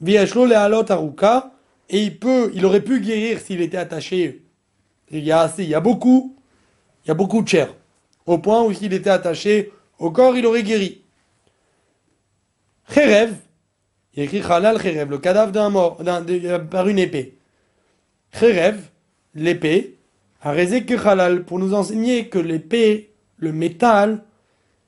Viashlo 0.00 0.46
le 0.46 0.56
halot 0.56 0.90
aruka. 0.90 1.52
Et 1.90 2.02
il 2.02 2.18
peut, 2.18 2.50
il 2.54 2.64
aurait 2.64 2.80
pu 2.80 3.00
guérir 3.00 3.40
s'il 3.40 3.60
était 3.60 3.76
attaché. 3.76 4.42
Il 5.10 5.22
y 5.22 5.30
a 5.30 5.40
assez, 5.40 5.64
il 5.64 5.68
y 5.68 5.74
a 5.74 5.80
beaucoup, 5.80 6.36
il 7.04 7.08
y 7.08 7.10
a 7.10 7.14
beaucoup 7.14 7.42
de 7.42 7.48
chair. 7.48 7.74
Au 8.26 8.38
point 8.38 8.62
où 8.62 8.72
s'il 8.72 8.92
était 8.92 9.10
attaché 9.10 9.72
au 9.98 10.10
corps, 10.10 10.36
il 10.36 10.46
aurait 10.46 10.62
guéri. 10.62 11.02
Cherev, 12.92 13.34
il 14.14 14.22
écrit 14.22 14.42
Halal 14.42 14.80
Cherev, 14.80 15.10
le 15.10 15.18
cadavre 15.18 15.52
d'un 15.52 15.70
mort, 15.70 15.98
par 16.70 16.88
une 16.88 16.98
épée. 16.98 17.38
Cherev, 18.32 18.80
l'épée, 19.34 19.97
a 20.40 20.52
raisé 20.52 20.84
que 20.84 20.94
Halal 20.94 21.44
pour 21.44 21.58
nous 21.58 21.74
enseigner 21.74 22.28
que 22.28 22.38
l'épée, 22.38 23.12
le 23.36 23.52
métal, 23.52 24.24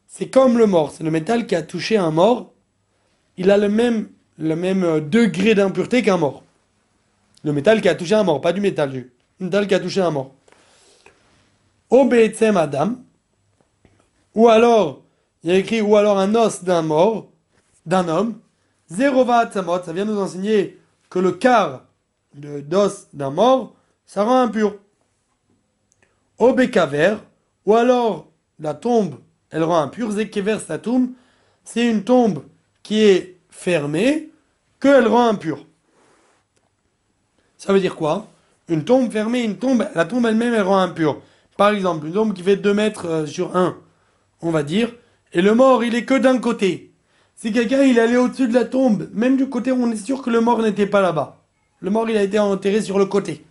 c'est 0.06 0.28
comme 0.28 0.58
le 0.58 0.66
mort. 0.66 0.92
C'est 0.92 1.04
le 1.04 1.10
métal 1.10 1.46
qui 1.46 1.54
a 1.54 1.62
touché 1.62 1.96
un 1.96 2.10
mort. 2.10 2.52
Il 3.36 3.50
a 3.50 3.56
le 3.56 3.68
même, 3.68 4.08
le 4.38 4.56
même 4.56 4.84
euh, 4.84 5.00
degré 5.00 5.54
d'impureté 5.54 6.02
qu'un 6.02 6.16
mort. 6.16 6.42
Le 7.44 7.52
métal 7.52 7.80
qui 7.80 7.88
a 7.88 7.94
touché 7.94 8.14
un 8.14 8.24
mort, 8.24 8.40
pas 8.40 8.52
du 8.52 8.60
métal 8.60 8.90
du. 8.90 9.12
Métal 9.38 9.66
qui 9.66 9.74
a 9.74 9.80
touché 9.80 10.00
un 10.00 10.10
mort. 10.10 10.34
Obetsem 11.88 12.56
Adam. 12.56 12.96
Ou 14.34 14.48
alors, 14.48 15.02
il 15.42 15.50
y 15.50 15.52
a 15.52 15.56
écrit, 15.56 15.80
ou 15.80 15.96
alors 15.96 16.18
un 16.18 16.34
os 16.34 16.62
d'un 16.62 16.82
mort, 16.82 17.30
d'un 17.86 18.08
homme. 18.08 18.38
Zerova 18.90 19.38
Atzamot, 19.38 19.82
ça 19.82 19.92
vient 19.92 20.04
nous 20.04 20.20
enseigner 20.20 20.78
que 21.08 21.18
le 21.18 21.32
quart 21.32 21.84
d'os 22.34 23.08
d'un 23.12 23.30
mort, 23.30 23.74
ça 24.04 24.24
rend 24.24 24.40
impur. 24.40 24.76
Obekaver, 26.40 27.16
ou 27.66 27.74
alors 27.74 28.26
la 28.58 28.72
tombe, 28.72 29.16
elle 29.50 29.62
rend 29.62 29.78
impure. 29.78 30.10
Zekever 30.10 30.58
Satum, 30.58 31.12
c'est 31.64 31.86
une 31.86 32.02
tombe 32.02 32.42
qui 32.82 33.02
est 33.02 33.38
fermée, 33.50 34.30
qu'elle 34.80 35.06
rend 35.06 35.28
impure. 35.28 35.66
Ça 37.58 37.74
veut 37.74 37.80
dire 37.80 37.94
quoi? 37.94 38.26
Une 38.68 38.84
tombe 38.84 39.12
fermée, 39.12 39.42
une 39.42 39.58
tombe, 39.58 39.86
la 39.94 40.06
tombe 40.06 40.24
elle-même, 40.24 40.54
elle 40.54 40.62
rend 40.62 40.78
impure. 40.78 41.20
Par 41.58 41.70
exemple, 41.70 42.06
une 42.06 42.14
tombe 42.14 42.32
qui 42.32 42.42
fait 42.42 42.56
2 42.56 42.72
mètres 42.72 43.06
euh, 43.06 43.26
sur 43.26 43.54
1, 43.54 43.76
on 44.40 44.50
va 44.50 44.62
dire, 44.62 44.90
et 45.34 45.42
le 45.42 45.54
mort, 45.54 45.84
il 45.84 45.94
est 45.94 46.06
que 46.06 46.14
d'un 46.14 46.38
côté. 46.38 46.90
Si 47.36 47.52
quelqu'un, 47.52 47.82
il 47.82 48.00
allé 48.00 48.16
au-dessus 48.16 48.48
de 48.48 48.54
la 48.54 48.64
tombe, 48.64 49.10
même 49.12 49.36
du 49.36 49.48
côté 49.48 49.72
on 49.72 49.90
est 49.90 49.96
sûr 49.96 50.22
que 50.22 50.30
le 50.30 50.40
mort 50.40 50.62
n'était 50.62 50.86
pas 50.86 51.02
là-bas. 51.02 51.42
Le 51.80 51.90
mort, 51.90 52.08
il 52.08 52.16
a 52.16 52.22
été 52.22 52.38
enterré 52.38 52.80
sur 52.80 52.98
le 52.98 53.06
côté. 53.06 53.44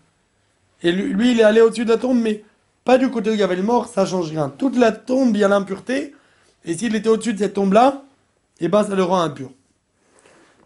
Et 0.82 0.92
lui, 0.92 1.14
lui, 1.14 1.32
il 1.32 1.40
est 1.40 1.44
allé 1.44 1.62
au-dessus 1.62 1.86
de 1.86 1.92
la 1.92 1.98
tombe, 1.98 2.20
mais 2.20 2.44
pas 2.84 2.98
du 2.98 3.10
côté 3.10 3.30
où 3.30 3.34
il 3.34 3.40
y 3.40 3.44
avait 3.44 3.56
le 3.56 3.64
mort, 3.64 3.88
ça 3.88 4.06
change 4.06 4.30
rien. 4.30 4.50
Toute 4.50 4.78
la 4.78 4.92
tombe, 4.92 5.36
il 5.36 5.40
y 5.40 5.44
a 5.44 5.48
l'impureté, 5.48 6.16
et 6.66 6.78
s'il 6.78 6.96
était 6.96 7.10
au-dessus 7.10 7.34
de 7.34 7.40
cette 7.40 7.54
tombe-là, 7.54 8.04
eh 8.60 8.68
ben, 8.68 8.84
ça 8.84 8.96
le 8.96 9.04
rend 9.04 9.22
impur. 9.22 9.52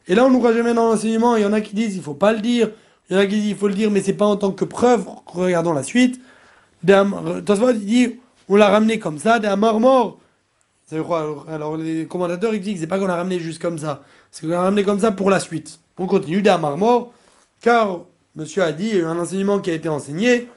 Et 0.08 0.16
là, 0.16 0.26
on 0.26 0.30
nous 0.30 0.42
ramène 0.42 0.76
dans 0.76 0.92
l'enseignement, 0.92 1.36
il 1.36 1.44
y 1.44 1.46
en 1.46 1.54
a 1.54 1.62
qui 1.62 1.76
disent, 1.76 1.96
il 1.96 2.02
faut 2.02 2.14
pas 2.14 2.34
le 2.34 2.40
dire, 2.40 2.72
il 3.10 3.16
y 3.16 3.16
en 3.18 3.20
a 3.20 3.26
qui 3.26 3.36
disent, 3.36 3.50
il 3.50 3.56
faut 3.56 3.68
le 3.68 3.74
dire, 3.74 3.92
mais 3.92 4.02
c'est 4.02 4.14
pas 4.14 4.26
en 4.26 4.36
tant 4.36 4.52
que 4.52 4.66
preuve. 4.66 5.06
Regardons 5.28 5.74
la 5.74 5.84
suite. 5.84 6.20
Tosfot, 6.86 7.72
il 7.72 7.86
dit, 7.86 8.20
on 8.50 8.56
l'a 8.56 8.70
ramené 8.70 9.00
comme 9.00 9.18
ça, 9.18 9.40
veut 9.40 10.98
dire 10.98 11.06
quoi 11.06 11.46
Alors, 11.50 11.78
les 11.78 12.06
commentateurs, 12.06 12.54
ils 12.54 12.62
disent 12.62 12.76
que 12.76 12.80
c'est 12.82 12.88
pas 12.88 13.00
qu'on 13.00 13.08
l'a 13.08 13.16
ramené 13.16 13.40
juste 13.40 13.62
comme 13.62 13.78
ça. 13.78 14.04
C'est 14.32 14.46
qu'on 14.46 14.52
l'a 14.52 14.62
ramené 14.62 14.84
comme 14.84 15.00
ça 15.00 15.12
pour 15.12 15.30
la 15.30 15.40
suite. 15.40 15.80
On 15.98 16.08
continue 16.08 16.42
des 16.42 16.56
morts, 16.58 17.14
car 17.62 18.02
monsieur 18.36 18.64
a 18.64 18.72
dit, 18.72 18.90
il 18.90 18.98
y 18.98 19.02
a 19.02 19.10
un 19.10 19.20
enseignement 19.20 19.60
qui 19.60 19.70
a 19.70 19.74
été 19.74 19.90
enseigné, 19.90 20.48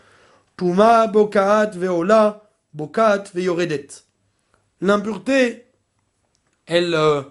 Puma, 0.56 1.06
Bokaat, 1.06 1.72
Veola, 1.74 2.42
Bokaat, 2.72 3.24
Veyoredet. 3.34 3.88
L'impureté, 4.80 5.66
elle, 6.66 6.94
euh, 6.94 7.22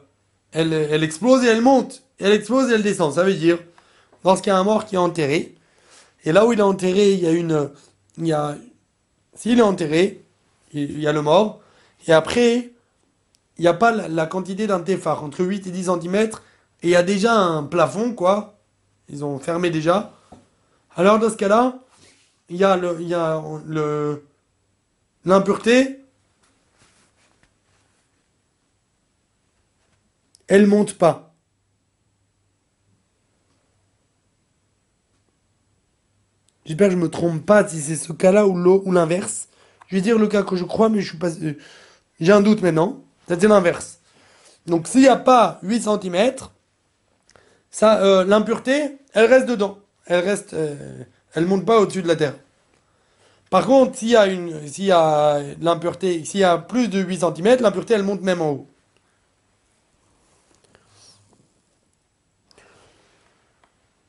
elle, 0.51 1.03
explose 1.03 1.43
et 1.43 1.47
elle 1.47 1.61
monte. 1.61 2.03
Elle 2.19 2.34
explose 2.34 2.69
et 2.71 2.76
elle 2.76 2.84
descend. 2.84 3.13
Ça 3.13 3.23
veut 3.23 3.34
dire, 3.34 3.59
lorsqu'il 4.23 4.49
y 4.49 4.53
a 4.53 4.57
un 4.57 4.63
mort 4.63 4.86
qui 4.86 4.95
est 4.95 4.99
enterré, 4.99 5.55
et 6.23 6.32
là 6.32 6.45
où 6.45 6.53
il 6.53 6.59
est 6.59 6.63
enterré, 6.63 7.13
il 7.13 7.19
y 7.19 7.28
a 7.28 7.32
une. 7.32 7.69
Il 8.17 8.28
y 8.28 8.34
a, 8.34 8.55
s'il 9.36 9.59
est 9.59 9.63
enterré, 9.63 10.23
il 10.71 10.99
y 10.99 11.07
a 11.07 11.11
le 11.11 11.21
mort, 11.21 11.61
et 12.07 12.13
après, 12.13 12.71
il 13.57 13.61
n'y 13.61 13.67
a 13.67 13.73
pas 13.73 13.91
la, 13.91 14.07
la 14.07 14.26
quantité 14.26 14.67
d'un 14.67 14.80
téphare, 14.80 15.23
entre 15.23 15.43
8 15.43 15.67
et 15.67 15.71
10 15.71 15.86
cm, 15.86 16.15
et 16.15 16.30
il 16.84 16.89
y 16.89 16.95
a 16.95 17.03
déjà 17.03 17.34
un 17.34 17.63
plafond, 17.63 18.13
quoi. 18.13 18.57
Ils 19.09 19.23
ont 19.26 19.38
fermé 19.39 19.69
déjà. 19.69 20.13
Alors, 20.95 21.19
dans 21.19 21.30
ce 21.30 21.36
cas-là, 21.36 21.80
il 22.50 22.58
y 22.58 22.64
a 22.64 22.76
le, 22.78 24.24
l'impureté, 25.26 26.02
elle 30.48 30.68
monte 30.68 30.98
pas. 30.98 31.34
J'espère 36.66 36.88
que 36.88 36.96
je 36.96 37.00
me 37.00 37.10
trompe 37.10 37.46
pas 37.46 37.68
si 37.68 37.80
c'est 37.80 37.96
ce 37.96 38.12
cas-là 38.12 38.48
ou 38.48 38.58
ou 38.58 38.91
l'inverse. 38.91 39.50
Je 39.88 39.96
vais 39.96 40.02
dire 40.02 40.18
le 40.18 40.28
cas 40.28 40.43
que 40.43 40.56
je 40.56 40.64
crois, 40.64 40.89
mais 40.89 41.02
J'ai 42.20 42.32
un 42.32 42.41
doute 42.41 42.62
maintenant. 42.62 43.04
C'est 43.28 43.43
l'inverse. 43.43 44.00
Donc 44.66 44.88
s'il 44.88 45.02
n'y 45.02 45.08
a 45.08 45.16
pas 45.16 45.60
8 45.62 45.84
cm, 45.84 46.36
ça, 47.70 48.02
euh, 48.02 48.24
l'impureté, 48.24 48.98
elle 49.14 49.26
reste 49.26 49.48
dedans. 49.48 49.80
Elle 50.06 50.24
reste, 50.24 50.54
euh, 50.54 51.04
elle 51.36 51.45
monte 51.45 51.65
pas 51.65 51.79
au-dessus 51.79 52.01
de 52.01 52.07
la 52.07 52.15
terre. 52.15 52.36
Par 53.49 53.65
contre, 53.65 53.97
s'il 53.97 54.09
y 54.09 54.15
a 54.15 54.27
une, 54.27 54.67
s'il 54.67 54.86
y 54.86 54.91
a 54.91 55.41
l'impureté, 55.61 56.25
s'il 56.25 56.39
y 56.39 56.43
a 56.43 56.57
plus 56.57 56.88
de 56.88 56.99
8 56.99 57.19
cm, 57.19 57.61
l'impureté, 57.61 57.93
elle 57.93 58.03
monte 58.03 58.21
même 58.21 58.41
en 58.41 58.51
haut. 58.51 58.67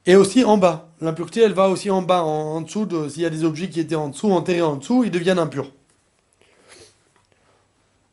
Et 0.06 0.14
aussi 0.14 0.44
en 0.44 0.56
bas. 0.56 0.88
L'impureté, 1.00 1.42
elle 1.42 1.52
va 1.52 1.68
aussi 1.68 1.90
en 1.90 2.00
bas, 2.00 2.22
en, 2.22 2.60
dessous 2.60 2.86
de, 2.86 3.08
s'il 3.08 3.22
y 3.22 3.26
a 3.26 3.30
des 3.30 3.44
objets 3.44 3.68
qui 3.68 3.80
étaient 3.80 3.96
en 3.96 4.08
dessous, 4.08 4.30
enterrés 4.30 4.62
en 4.62 4.76
dessous, 4.76 5.04
ils 5.04 5.10
deviennent 5.10 5.38
impurs. 5.38 5.72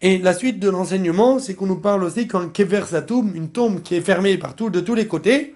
Et 0.01 0.17
la 0.17 0.33
suite 0.33 0.59
de 0.59 0.69
l'enseignement, 0.69 1.39
c'est 1.39 1.53
qu'on 1.53 1.67
nous 1.67 1.79
parle 1.79 2.03
aussi 2.03 2.27
qu'un 2.27 2.49
kever 2.49 2.83
une 3.35 3.49
tombe 3.49 3.81
qui 3.81 3.95
est 3.95 4.01
fermée 4.01 4.37
partout, 4.37 4.69
de 4.69 4.81
tous 4.81 4.95
les 4.95 5.07
côtés. 5.07 5.55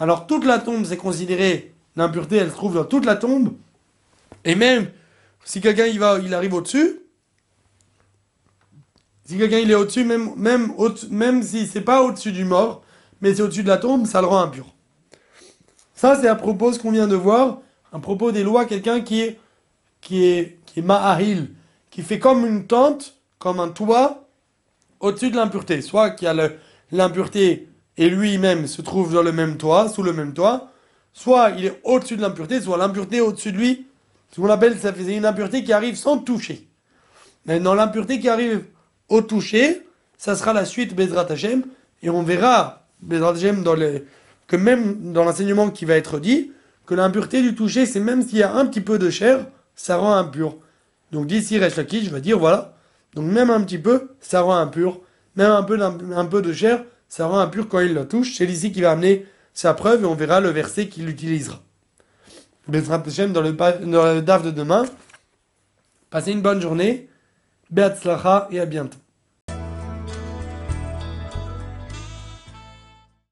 Alors 0.00 0.26
toute 0.26 0.44
la 0.44 0.58
tombe, 0.58 0.84
c'est 0.84 0.96
considéré, 0.96 1.73
l'impureté, 1.96 2.36
elle 2.36 2.50
se 2.50 2.54
trouve 2.54 2.74
dans 2.74 2.84
toute 2.84 3.04
la 3.04 3.16
tombe. 3.16 3.54
Et 4.44 4.54
même, 4.54 4.90
si 5.44 5.60
quelqu'un 5.60 5.86
il 5.86 5.98
va, 5.98 6.18
il 6.18 6.34
arrive 6.34 6.54
au-dessus, 6.54 7.00
si 9.24 9.38
quelqu'un 9.38 9.58
il 9.58 9.70
est 9.70 9.74
au-dessus, 9.74 10.04
même, 10.04 10.30
même, 10.36 10.72
au 10.76 10.90
même 11.10 11.42
si 11.42 11.66
c'est 11.66 11.80
pas 11.80 12.02
au-dessus 12.02 12.32
du 12.32 12.44
mort, 12.44 12.82
mais 13.20 13.34
c'est 13.34 13.42
au-dessus 13.42 13.62
de 13.62 13.68
la 13.68 13.78
tombe, 13.78 14.06
ça 14.06 14.20
le 14.20 14.26
rend 14.26 14.42
impur. 14.42 14.66
Ça, 15.94 16.18
c'est 16.20 16.28
à 16.28 16.34
propos 16.34 16.72
ce 16.72 16.78
qu'on 16.78 16.90
vient 16.90 17.06
de 17.06 17.14
voir, 17.14 17.60
à 17.92 17.98
propos 17.98 18.32
des 18.32 18.42
lois, 18.42 18.66
quelqu'un 18.66 19.00
qui 19.00 19.20
est, 19.20 19.40
qui 20.00 20.24
est, 20.26 20.58
qui 20.66 20.80
est 20.80 21.38
qui 21.90 22.02
fait 22.02 22.18
comme 22.18 22.44
une 22.44 22.66
tente, 22.66 23.14
comme 23.38 23.60
un 23.60 23.68
toit 23.68 24.26
au-dessus 25.00 25.30
de 25.30 25.36
l'impureté. 25.36 25.80
Soit 25.80 26.10
qu'il 26.10 26.26
y 26.26 26.28
a 26.28 26.50
l'impureté 26.90 27.68
et 27.96 28.10
lui-même 28.10 28.66
se 28.66 28.82
trouve 28.82 29.14
dans 29.14 29.22
le 29.22 29.32
même 29.32 29.56
toit, 29.56 29.88
sous 29.88 30.02
le 30.02 30.12
même 30.12 30.34
toit, 30.34 30.70
soit 31.14 31.52
il 31.56 31.64
est 31.64 31.80
au-dessus 31.84 32.16
de 32.16 32.20
l'impureté, 32.20 32.60
soit 32.60 32.76
l'impureté 32.76 33.22
au-dessus 33.22 33.52
de 33.52 33.56
lui. 33.56 33.86
Ce 34.30 34.40
qu'on 34.40 34.50
appelle, 34.50 34.76
ça 34.78 34.92
faisait 34.92 35.16
une 35.16 35.24
impureté 35.24 35.64
qui 35.64 35.72
arrive 35.72 35.96
sans 35.96 36.18
toucher. 36.18 36.68
Maintenant, 37.46 37.72
l'impureté 37.72 38.20
qui 38.20 38.28
arrive 38.28 38.64
au 39.08 39.22
toucher, 39.22 39.86
ça 40.18 40.34
sera 40.34 40.52
la 40.52 40.66
suite 40.66 40.94
Bezrat 40.94 41.30
Hashem, 41.30 41.64
et 42.02 42.10
on 42.10 42.22
verra 42.22 42.86
Bezrat 43.00 43.34
dans 43.62 43.76
que 44.46 44.56
même 44.56 45.12
dans 45.12 45.24
l'enseignement 45.24 45.70
qui 45.70 45.86
va 45.86 45.94
être 45.94 46.18
dit, 46.18 46.52
que 46.84 46.94
l'impureté 46.94 47.40
du 47.40 47.54
toucher, 47.54 47.86
c'est 47.86 48.00
même 48.00 48.22
s'il 48.22 48.38
y 48.38 48.42
a 48.42 48.52
un 48.52 48.66
petit 48.66 48.82
peu 48.82 48.98
de 48.98 49.08
chair, 49.08 49.46
ça 49.74 49.96
rend 49.96 50.14
impur. 50.14 50.58
Donc 51.12 51.26
d'ici 51.26 51.58
Resh 51.58 51.76
je 51.76 52.10
vais 52.10 52.20
dire, 52.20 52.38
voilà, 52.38 52.74
donc 53.14 53.30
même 53.30 53.50
un 53.50 53.62
petit 53.62 53.78
peu, 53.78 54.10
ça 54.20 54.42
rend 54.42 54.56
impur. 54.56 55.00
Même 55.36 55.50
un 55.50 55.62
peu, 55.62 55.80
un 55.80 56.26
peu 56.26 56.42
de 56.42 56.52
chair, 56.52 56.84
ça 57.08 57.26
rend 57.26 57.38
impur 57.38 57.68
quand 57.68 57.80
il 57.80 57.94
la 57.94 58.04
touche. 58.04 58.36
C'est 58.36 58.46
ici 58.46 58.72
qui 58.72 58.82
va 58.82 58.92
amener 58.92 59.26
sa 59.54 59.72
preuve 59.72 60.02
et 60.02 60.06
on 60.06 60.14
verra 60.14 60.40
le 60.40 60.50
verset 60.50 60.88
qu'il 60.88 61.08
utilisera. 61.08 61.62
Bezrat 62.68 62.98
dans 62.98 63.40
le, 63.40 63.52
dans 63.52 64.14
le 64.14 64.20
DAF 64.20 64.42
de 64.42 64.50
demain. 64.50 64.84
Passez 66.10 66.32
une 66.32 66.42
bonne 66.42 66.60
journée. 66.60 67.08
Beatzlacha 67.70 68.48
et 68.50 68.60
à 68.60 68.66
bientôt. 68.66 68.98